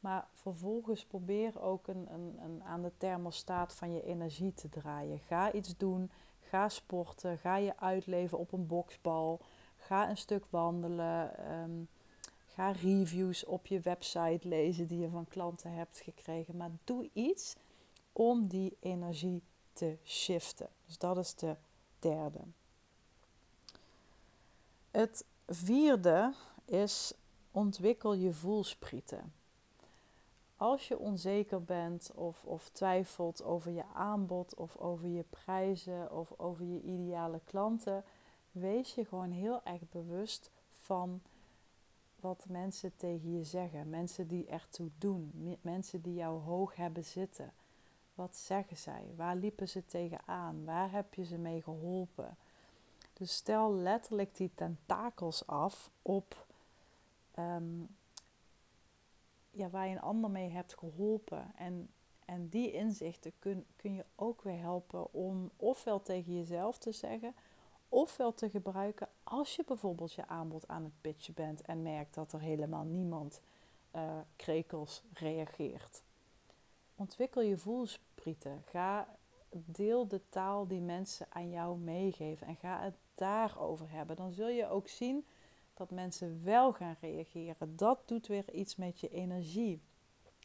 Maar 0.01 0.29
vervolgens 0.33 1.05
probeer 1.05 1.61
ook 1.61 1.89
een, 1.89 2.13
een, 2.13 2.39
een 2.43 2.63
aan 2.65 2.83
de 2.83 2.93
thermostaat 2.97 3.75
van 3.75 3.93
je 3.93 4.03
energie 4.03 4.55
te 4.55 4.69
draaien. 4.69 5.19
Ga 5.19 5.53
iets 5.53 5.77
doen. 5.77 6.11
Ga 6.41 6.69
sporten. 6.69 7.39
Ga 7.39 7.57
je 7.57 7.79
uitleven 7.79 8.39
op 8.39 8.53
een 8.53 8.67
boksbal. 8.67 9.41
Ga 9.77 10.09
een 10.09 10.17
stuk 10.17 10.45
wandelen. 10.51 11.39
Ehm, 11.39 11.83
ga 12.55 12.71
reviews 12.71 13.45
op 13.45 13.67
je 13.67 13.81
website 13.81 14.49
lezen 14.49 14.87
die 14.87 14.99
je 14.99 15.09
van 15.09 15.27
klanten 15.29 15.73
hebt 15.73 16.01
gekregen. 16.01 16.57
Maar 16.57 16.71
doe 16.85 17.11
iets 17.13 17.57
om 18.13 18.47
die 18.49 18.77
energie 18.81 19.43
te 19.73 19.97
shiften. 20.05 20.69
Dus 20.87 20.99
dat 20.99 21.19
is 21.19 21.35
de 21.35 21.57
derde. 21.99 22.41
Het 24.91 25.25
vierde 25.47 26.35
is 26.65 27.13
ontwikkel 27.51 28.15
je 28.15 28.33
voelsprieten. 28.33 29.33
Als 30.57 30.89
je 30.89 30.99
onzeker 30.99 31.65
bent 31.65 32.11
of, 32.15 32.45
of 32.45 32.69
twijfelt 32.69 33.43
over 33.43 33.71
je 33.71 33.85
aanbod 33.95 34.55
of 34.55 34.77
over 34.77 35.09
je 35.09 35.25
prijzen 35.31 36.13
of 36.13 36.33
over 36.37 36.65
je 36.65 36.83
ideale 36.83 37.41
klanten, 37.45 38.05
wees 38.51 38.95
je 38.95 39.05
gewoon 39.05 39.31
heel 39.31 39.61
erg 39.65 39.89
bewust 39.91 40.51
van 40.71 41.21
wat 42.21 42.45
mensen 42.49 42.97
tegen 42.97 43.33
je 43.33 43.45
zeggen. 43.45 43.91
Mensen 43.91 44.29
die 44.29 44.47
ertoe 44.47 44.91
doen, 44.99 45.57
mensen 45.61 46.01
die 46.01 46.15
jou 46.15 46.41
hoog 46.41 46.77
hebben 46.77 47.05
zitten. 47.05 47.53
Wat 48.15 48.37
zeggen 48.37 48.77
zij? 48.77 49.13
Waar 49.17 49.37
liepen 49.37 49.69
ze 49.69 49.87
tegenaan? 49.87 50.65
Waar 50.65 50.91
heb 50.91 51.15
je 51.15 51.25
ze 51.25 51.39
mee 51.39 51.63
geholpen? 51.63 52.37
Dus 53.13 53.35
stel 53.35 53.75
letterlijk 53.75 54.37
die 54.37 54.51
tentakels 54.55 55.47
af 55.47 55.91
op 56.03 56.47
ehm, 57.35 57.83
ja, 59.51 59.71
waar 59.71 59.87
je 59.87 59.95
een 59.95 60.01
ander 60.01 60.31
mee 60.31 60.51
hebt 60.51 60.79
geholpen. 60.79 61.53
En, 61.57 61.91
en 62.25 62.49
die 62.49 62.73
inzichten 62.73 63.33
kun, 63.39 63.67
kun 63.77 63.95
je 63.95 64.05
ook 64.15 64.43
weer 64.43 64.61
helpen 64.61 65.13
om 65.13 65.51
ofwel 65.57 66.03
tegen 66.03 66.35
jezelf 66.35 66.79
te 66.79 66.93
zeggen, 66.93 67.35
ofwel 67.91 68.35
te 68.35 68.51
gebruiken 68.51 69.09
als 69.23 69.57
je 69.57 69.65
bijvoorbeeld 69.67 70.13
je 70.13 70.27
aanbod 70.27 70.69
aan 70.69 70.85
het 70.85 71.01
pitchen 71.01 71.35
bent 71.35 71.63
en 71.63 71.83
merkt 71.83 72.15
dat 72.15 72.33
er 72.33 72.41
helemaal 72.41 72.85
niemand 72.85 73.41
uh, 73.97 74.19
krekels 74.37 75.03
reageert. 75.13 76.03
Ontwikkel 76.95 77.43
je 77.43 77.59
voelsprieten. 77.59 78.63
Ga 78.71 79.09
deel 79.51 80.09
de 80.09 80.21
taal 80.29 80.67
die 80.67 80.81
mensen 80.81 81.27
aan 81.31 81.51
jou 81.51 81.79
meegeven 81.79 82.47
en 82.47 82.57
ga 82.57 82.81
het 82.83 82.97
daarover 83.15 83.91
hebben. 83.91 84.17
Dan 84.17 84.33
zul 84.33 84.49
je 84.49 84.69
ook 84.69 84.89
zien 84.89 85.27
dat 85.75 85.91
mensen 85.91 86.45
wel 86.45 86.73
gaan 86.73 86.97
reageren. 87.01 87.77
Dat 87.77 88.09
doet 88.09 88.27
weer 88.27 88.53
iets 88.53 88.77
met 88.77 89.01
je 89.01 89.09
energie. 89.09 89.81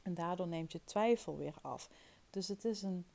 En 0.04 0.14
daardoor 0.14 0.48
neemt 0.48 0.72
je 0.72 0.84
twijfel 0.84 1.38
weer 1.38 1.56
af. 1.62 1.90
Dus 2.30 2.48
het 2.48 2.66
is 2.66 2.82
een, 2.82 3.06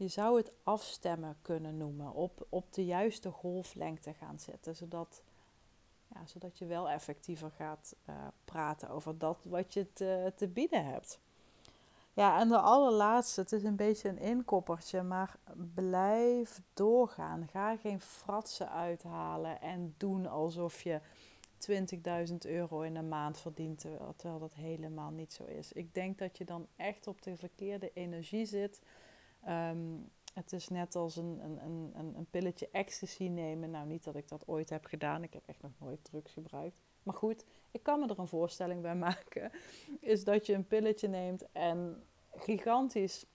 je 0.00 0.08
zou 0.08 0.36
het 0.36 0.52
afstemmen 0.62 1.36
kunnen 1.42 1.76
noemen. 1.76 2.12
Op, 2.12 2.46
op 2.48 2.72
de 2.72 2.84
juiste 2.84 3.30
golflengte 3.30 4.14
gaan 4.14 4.38
zetten. 4.38 4.76
Zodat, 4.76 5.22
ja, 6.14 6.26
zodat 6.26 6.58
je 6.58 6.66
wel 6.66 6.88
effectiever 6.88 7.50
gaat 7.50 7.96
uh, 8.08 8.14
praten 8.44 8.90
over 8.90 9.18
dat 9.18 9.44
wat 9.44 9.72
je 9.72 9.92
te, 9.92 10.32
te 10.36 10.48
bieden 10.48 10.84
hebt. 10.84 11.20
Ja, 12.12 12.40
en 12.40 12.48
de 12.48 12.58
allerlaatste, 12.58 13.40
het 13.40 13.52
is 13.52 13.62
een 13.62 13.76
beetje 13.76 14.08
een 14.08 14.18
inkoppertje, 14.18 15.02
maar 15.02 15.36
blijf 15.74 16.60
doorgaan. 16.74 17.48
Ga 17.48 17.76
geen 17.76 18.00
fratsen 18.00 18.70
uithalen 18.70 19.60
en 19.60 19.94
doen 19.96 20.26
alsof 20.26 20.82
je 20.82 21.00
20.000 22.30 22.34
euro 22.38 22.80
in 22.80 22.96
een 22.96 23.08
maand 23.08 23.38
verdient, 23.38 23.80
terwijl, 24.16 24.38
dat 24.38 24.54
helemaal 24.54 25.10
niet 25.10 25.32
zo 25.32 25.44
is. 25.44 25.72
Ik 25.72 25.94
denk 25.94 26.18
dat 26.18 26.38
je 26.38 26.44
dan 26.44 26.66
echt 26.76 27.06
op 27.06 27.22
de 27.22 27.36
verkeerde 27.36 27.90
energie 27.92 28.44
zit. 28.46 28.80
Ehm, 29.44 29.78
het 30.34 30.52
is 30.52 30.68
net 30.68 30.96
als 30.96 31.16
een, 31.16 31.40
een, 31.44 31.92
een, 31.94 32.14
een 32.16 32.26
pilletje 32.30 32.68
ecstasy 32.72 33.28
nemen. 33.28 33.70
Nou, 33.70 33.86
niet 33.86 34.04
dat 34.04 34.16
ik 34.16 34.28
dat 34.28 34.48
ooit 34.48 34.70
heb 34.70 34.84
gedaan. 34.84 35.22
Ik 35.22 35.32
heb 35.32 35.42
echt 35.46 35.62
nog 35.62 35.72
nooit 35.78 36.04
drugs 36.04 36.32
gebruikt. 36.32 36.76
Maar 37.02 37.14
goed, 37.14 37.44
ik 37.70 37.82
kan 37.82 38.00
me 38.00 38.08
er 38.08 38.18
een 38.18 38.26
voorstelling 38.26 38.82
bij 38.82 38.94
maken. 39.06 39.50
Is 40.00 40.24
dat 40.24 40.46
je 40.46 40.54
een 40.54 40.66
pilletje 40.66 41.08
neemt 41.08 41.52
en 41.52 42.02
gigantisch 42.34 43.26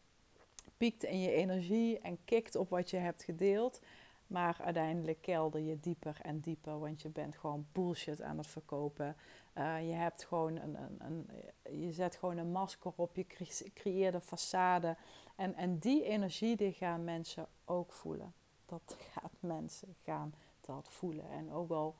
piekt 0.77 1.03
in 1.03 1.21
je 1.21 1.31
energie 1.31 1.99
en 1.99 2.17
kikt 2.25 2.55
op 2.55 2.69
wat 2.69 2.89
je 2.89 2.97
hebt 2.97 3.23
gedeeld. 3.23 3.81
Maar 4.27 4.57
uiteindelijk 4.63 5.21
kelder 5.21 5.61
je 5.61 5.79
dieper 5.79 6.17
en 6.21 6.39
dieper, 6.39 6.79
want 6.79 7.01
je 7.01 7.09
bent 7.09 7.37
gewoon 7.37 7.67
bullshit 7.71 8.21
aan 8.21 8.37
het 8.37 8.47
verkopen. 8.47 9.15
Uh, 9.57 9.87
je, 9.87 9.93
hebt 9.93 10.25
gewoon 10.25 10.55
een, 10.55 10.75
een, 10.75 11.27
een, 11.63 11.79
je 11.79 11.91
zet 11.91 12.15
gewoon 12.15 12.37
een 12.37 12.51
masker 12.51 12.91
op, 12.95 13.15
je 13.15 13.25
creëert 13.73 14.13
een 14.13 14.21
façade. 14.21 14.97
En, 15.35 15.55
en 15.55 15.77
die 15.77 16.03
energie 16.03 16.55
die 16.55 16.71
gaan 16.71 17.03
mensen 17.03 17.47
ook 17.65 17.91
voelen. 17.91 18.33
Dat 18.65 18.95
gaat 19.11 19.31
mensen 19.39 19.95
gaan 20.03 20.33
dat 20.61 20.89
voelen. 20.89 21.29
En 21.29 21.51
ook 21.51 21.69
al 21.69 21.95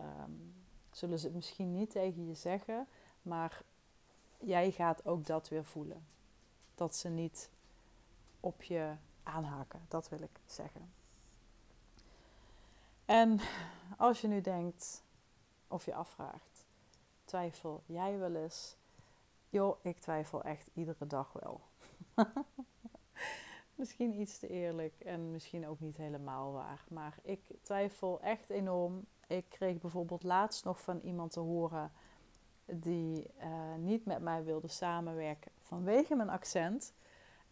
um, 0.00 0.54
zullen 0.90 1.18
ze 1.18 1.26
het 1.26 1.34
misschien 1.34 1.72
niet 1.72 1.90
tegen 1.90 2.26
je 2.26 2.34
zeggen, 2.34 2.88
maar 3.22 3.62
jij 4.38 4.70
gaat 4.70 5.06
ook 5.06 5.26
dat 5.26 5.48
weer 5.48 5.64
voelen. 5.64 6.06
Dat 6.74 6.96
ze 6.96 7.08
niet 7.08 7.50
op 8.40 8.62
je 8.62 8.94
aanhaken, 9.22 9.84
dat 9.88 10.08
wil 10.08 10.20
ik 10.20 10.40
zeggen. 10.46 10.92
En 13.04 13.40
als 13.96 14.20
je 14.20 14.28
nu 14.28 14.40
denkt, 14.40 15.02
of 15.68 15.84
je 15.84 15.94
afvraagt, 15.94 16.66
twijfel 17.24 17.82
jij 17.86 18.18
wel 18.18 18.34
eens? 18.34 18.76
Joh, 19.48 19.84
ik 19.84 19.98
twijfel 19.98 20.42
echt 20.42 20.70
iedere 20.74 21.06
dag 21.06 21.32
wel. 21.32 21.60
misschien 23.74 24.20
iets 24.20 24.38
te 24.38 24.48
eerlijk 24.48 25.00
en 25.00 25.30
misschien 25.30 25.66
ook 25.66 25.80
niet 25.80 25.96
helemaal 25.96 26.52
waar. 26.52 26.84
Maar 26.88 27.18
ik 27.22 27.40
twijfel 27.62 28.20
echt 28.20 28.50
enorm. 28.50 29.06
Ik 29.26 29.44
kreeg 29.48 29.80
bijvoorbeeld 29.80 30.22
laatst 30.22 30.64
nog 30.64 30.80
van 30.80 31.00
iemand 31.00 31.32
te 31.32 31.40
horen 31.40 31.92
die 32.64 33.30
uh, 33.38 33.74
niet 33.78 34.04
met 34.04 34.22
mij 34.22 34.44
wilde 34.44 34.68
samenwerken 34.68 35.52
vanwege 35.58 36.14
mijn 36.14 36.30
accent. 36.30 36.94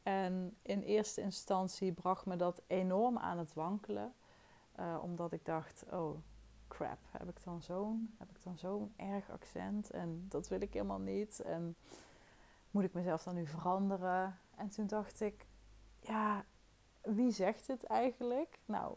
En 0.03 0.57
in 0.63 0.81
eerste 0.81 1.21
instantie 1.21 1.93
bracht 1.93 2.27
me 2.27 2.37
dat 2.37 2.63
enorm 2.67 3.19
aan 3.19 3.39
het 3.39 3.55
wankelen. 3.55 4.15
Uh, 4.79 4.99
omdat 5.03 5.33
ik 5.33 5.45
dacht, 5.45 5.85
oh 5.91 6.19
crap, 6.69 6.99
heb 7.11 7.29
ik 7.29 7.45
dan 7.45 7.63
zo'n 7.63 8.15
heb 8.19 8.31
ik 8.31 8.43
dan 8.43 8.59
zo'n 8.59 8.93
erg 8.97 9.31
accent 9.31 9.91
en 9.91 10.27
dat 10.29 10.49
wil 10.49 10.61
ik 10.61 10.73
helemaal 10.73 11.01
niet. 11.01 11.41
En 11.41 11.77
moet 12.71 12.85
ik 12.85 12.93
mezelf 12.93 13.23
dan 13.23 13.35
nu 13.35 13.47
veranderen? 13.47 14.39
En 14.61 14.69
toen 14.69 14.87
dacht 14.87 15.21
ik, 15.21 15.47
ja, 16.01 16.45
wie 17.03 17.31
zegt 17.31 17.67
het 17.67 17.85
eigenlijk? 17.85 18.59
Nou, 18.65 18.97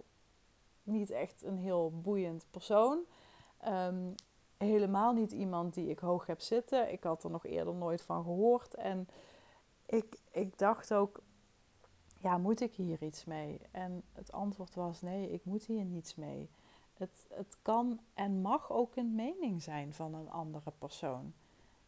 niet 0.83 1.09
echt 1.09 1.43
een 1.43 1.57
heel 1.57 2.01
boeiend 2.01 2.45
persoon. 2.51 2.99
Um, 3.67 4.15
helemaal 4.57 5.13
niet 5.13 5.31
iemand 5.31 5.73
die 5.73 5.89
ik 5.89 5.99
hoog 5.99 6.25
heb 6.25 6.41
zitten. 6.41 6.91
Ik 6.91 7.03
had 7.03 7.23
er 7.23 7.29
nog 7.29 7.45
eerder 7.45 7.73
nooit 7.73 8.01
van 8.01 8.23
gehoord. 8.23 8.75
En 8.75 9.07
ik, 9.85 10.19
ik 10.31 10.57
dacht 10.57 10.93
ook, 10.93 11.21
ja, 12.19 12.37
moet 12.37 12.61
ik 12.61 12.73
hier 12.73 13.03
iets 13.03 13.25
mee? 13.25 13.61
En 13.71 14.03
het 14.13 14.31
antwoord 14.31 14.75
was 14.75 15.01
nee, 15.01 15.31
ik 15.31 15.45
moet 15.45 15.65
hier 15.65 15.85
niets 15.85 16.15
mee. 16.15 16.49
Het, 16.93 17.27
het 17.29 17.57
kan 17.61 17.99
en 18.13 18.41
mag 18.41 18.71
ook 18.71 18.95
een 18.95 19.15
mening 19.15 19.61
zijn 19.61 19.93
van 19.93 20.13
een 20.13 20.29
andere 20.29 20.71
persoon. 20.77 21.33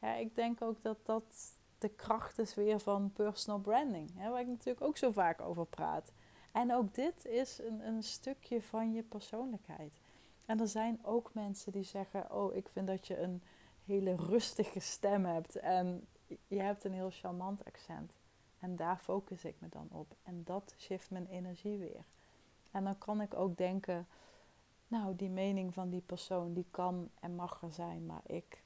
Ja, 0.02 0.14
ik 0.14 0.36
denk 0.36 0.62
ook 0.62 0.82
dat 0.82 0.98
dat 1.06 1.55
de 1.78 1.90
kracht 1.90 2.40
is 2.40 2.56
weer 2.56 2.80
van 2.80 3.12
personal 3.14 3.60
branding, 3.60 4.12
hè, 4.16 4.30
waar 4.30 4.42
ik 4.42 4.48
natuurlijk 4.48 4.86
ook 4.86 4.98
zo 4.98 5.12
vaak 5.12 5.42
over 5.42 5.66
praat. 5.66 6.12
En 6.52 6.74
ook 6.74 6.94
dit 6.94 7.26
is 7.26 7.60
een, 7.60 7.88
een 7.88 8.04
stukje 8.04 8.62
van 8.62 8.94
je 8.94 9.04
persoonlijkheid. 9.04 10.00
En 10.46 10.60
er 10.60 10.68
zijn 10.68 11.00
ook 11.06 11.34
mensen 11.34 11.72
die 11.72 11.84
zeggen: 11.84 12.32
Oh, 12.32 12.56
ik 12.56 12.70
vind 12.70 12.88
dat 12.88 13.08
je 13.08 13.20
een 13.20 13.44
hele 13.86 14.16
rustige 14.16 14.80
stem 14.80 15.26
hebt 15.26 15.56
en 15.56 16.08
je 16.48 16.62
hebt 16.62 16.84
een 16.84 16.94
heel 16.94 17.10
charmant 17.10 17.66
accent. 17.66 18.18
En 18.60 18.76
daar 18.76 18.98
focus 18.98 19.46
ik 19.46 19.56
me 19.60 19.70
dan 19.70 19.88
op. 19.92 20.16
En 20.24 20.42
dat 20.44 20.74
shift 20.78 21.12
mijn 21.12 21.28
energie 21.28 21.78
weer. 21.78 22.06
En 22.72 22.84
dan 22.84 22.98
kan 22.98 23.22
ik 23.22 23.34
ook 23.34 23.58
denken, 23.58 24.08
nou, 24.88 25.16
die 25.16 25.30
mening 25.30 25.74
van 25.74 25.90
die 25.90 26.02
persoon, 26.02 26.54
die 26.54 26.68
kan 26.72 27.10
en 27.20 27.36
mag 27.36 27.62
er 27.62 27.74
zijn, 27.74 28.06
maar 28.06 28.22
ik, 28.26 28.64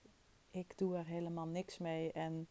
ik 0.50 0.78
doe 0.78 0.98
er 0.98 1.06
helemaal 1.06 1.48
niks 1.48 1.78
mee. 1.78 2.12
En 2.12 2.48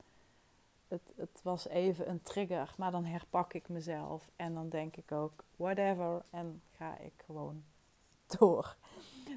het, 0.89 1.13
het 1.17 1.41
was 1.43 1.69
even 1.69 2.09
een 2.09 2.23
trigger, 2.23 2.75
maar 2.77 2.91
dan 2.91 3.05
herpak 3.05 3.53
ik 3.53 3.69
mezelf. 3.69 4.31
En 4.37 4.55
dan 4.55 4.69
denk 4.69 4.97
ik 4.97 5.13
ook, 5.13 5.45
whatever. 5.57 6.23
En 6.31 6.63
ga 6.77 6.99
ik 6.99 7.13
gewoon 7.27 7.65
door. 8.39 8.77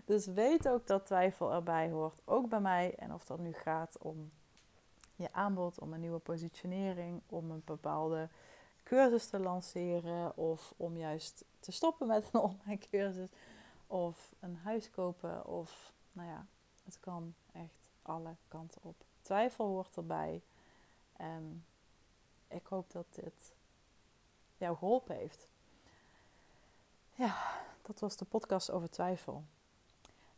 Dus 0.06 0.26
weet 0.26 0.68
ook 0.68 0.88
dat 0.88 1.06
twijfel 1.06 1.54
erbij 1.54 1.90
hoort, 1.90 2.22
ook 2.26 2.50
bij 2.50 2.60
mij. 2.60 2.96
En 2.96 3.14
of 3.14 3.26
dat 3.26 3.40
nu 3.40 3.54
gaat 3.54 3.98
om 4.00 4.32
je 5.16 5.34
aanbod, 5.34 5.80
om 5.80 5.94
een 5.94 6.00
nieuwe 6.00 6.20
positionering, 6.20 7.22
om 7.28 7.52
een 7.52 7.62
bepaalde 7.66 8.30
cursus 8.84 9.28
te 9.28 9.40
lanceren 9.40 10.38
of 10.38 10.74
om 10.78 10.98
juist 10.98 11.46
te 11.60 11.72
stoppen 11.72 12.08
met 12.08 12.30
een 12.32 12.40
online 12.50 12.78
cursus 12.78 13.30
of 13.88 14.34
een 14.40 14.56
huis 14.56 14.90
kopen 14.90 15.46
of 15.46 15.94
nou 16.12 16.30
ja, 16.30 16.46
het 16.84 17.00
kan 17.00 17.34
echt 17.54 17.90
alle 18.02 18.36
kanten 18.48 18.82
op. 18.84 18.96
Twijfel 19.22 19.66
hoort 19.66 19.96
erbij 19.96 20.42
en 21.22 21.66
ik 22.48 22.66
hoop 22.66 22.92
dat 22.92 23.06
dit 23.10 23.54
jou 24.58 24.78
geholpen 24.78 25.16
heeft. 25.16 25.48
Ja, 27.14 27.62
dat 27.82 28.00
was 28.00 28.16
de 28.16 28.26
podcast 28.26 28.72
over 28.72 28.90
twijfel. 28.90 29.44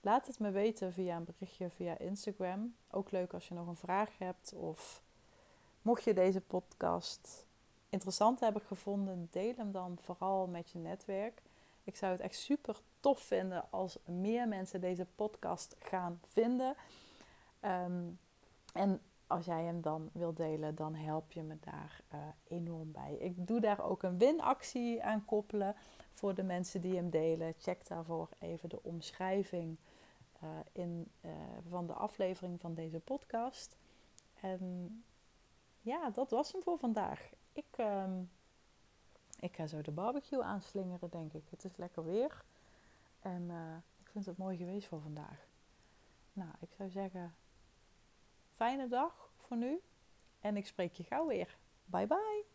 Laat 0.01 0.27
het 0.27 0.39
me 0.39 0.51
weten 0.51 0.93
via 0.93 1.15
een 1.15 1.23
berichtje 1.23 1.69
via 1.69 1.97
Instagram. 1.97 2.75
Ook 2.91 3.11
leuk 3.11 3.33
als 3.33 3.47
je 3.47 3.53
nog 3.53 3.67
een 3.67 3.75
vraag 3.75 4.17
hebt. 4.17 4.53
Of 4.53 5.01
mocht 5.81 6.03
je 6.03 6.13
deze 6.13 6.41
podcast 6.41 7.45
interessant 7.89 8.39
hebben 8.39 8.61
gevonden, 8.61 9.27
deel 9.31 9.53
hem 9.55 9.71
dan 9.71 9.97
vooral 10.01 10.47
met 10.47 10.71
je 10.71 10.79
netwerk. 10.79 11.41
Ik 11.83 11.95
zou 11.95 12.11
het 12.11 12.21
echt 12.21 12.35
super 12.35 12.81
tof 12.99 13.19
vinden 13.19 13.65
als 13.69 13.97
meer 14.05 14.47
mensen 14.47 14.81
deze 14.81 15.05
podcast 15.15 15.75
gaan 15.79 16.19
vinden. 16.27 16.75
Ehm, 17.59 18.09
en 18.73 19.01
als 19.33 19.45
jij 19.45 19.63
hem 19.63 19.81
dan 19.81 20.09
wilt 20.11 20.37
delen, 20.37 20.75
dan 20.75 20.95
help 20.95 21.31
je 21.31 21.43
me 21.43 21.57
daar 21.59 22.01
uh, 22.13 22.19
enorm 22.47 22.91
bij. 22.91 23.13
Ik 23.13 23.47
doe 23.47 23.59
daar 23.59 23.83
ook 23.83 24.03
een 24.03 24.17
winactie 24.17 25.03
aan 25.03 25.25
koppelen 25.25 25.75
voor 26.13 26.35
de 26.35 26.43
mensen 26.43 26.81
die 26.81 26.95
hem 26.95 27.09
delen. 27.09 27.53
Check 27.57 27.87
daarvoor 27.87 28.29
even 28.39 28.69
de 28.69 28.83
omschrijving 28.83 29.77
uh, 30.43 30.49
in, 30.71 31.11
uh, 31.21 31.31
van 31.69 31.87
de 31.87 31.93
aflevering 31.93 32.59
van 32.59 32.73
deze 32.73 32.99
podcast. 32.99 33.77
En 34.41 35.03
ja, 35.81 36.09
dat 36.09 36.29
was 36.29 36.51
hem 36.51 36.61
voor 36.61 36.77
vandaag. 36.77 37.31
Ik, 37.53 37.77
um, 37.79 38.29
ik 39.39 39.55
ga 39.55 39.67
zo 39.67 39.81
de 39.81 39.91
barbecue 39.91 40.43
aanslingeren, 40.43 41.09
denk 41.09 41.33
ik. 41.33 41.43
Het 41.49 41.63
is 41.63 41.77
lekker 41.77 42.05
weer. 42.05 42.45
En 43.19 43.51
ik 43.99 44.09
vind 44.09 44.25
het 44.25 44.37
mooi 44.37 44.57
geweest 44.57 44.87
voor 44.87 45.01
vandaag. 45.01 45.47
Nou, 46.33 46.51
ik 46.59 46.69
zou 46.77 46.89
zeggen, 46.89 47.35
fijne 48.55 48.87
dag 48.87 49.31
voor 49.37 49.57
nu. 49.57 49.81
En 50.39 50.57
ik 50.57 50.67
spreek 50.67 50.93
je 50.93 51.03
gauw 51.03 51.27
weer. 51.27 51.57
Bye 51.85 52.07
bye. 52.07 52.52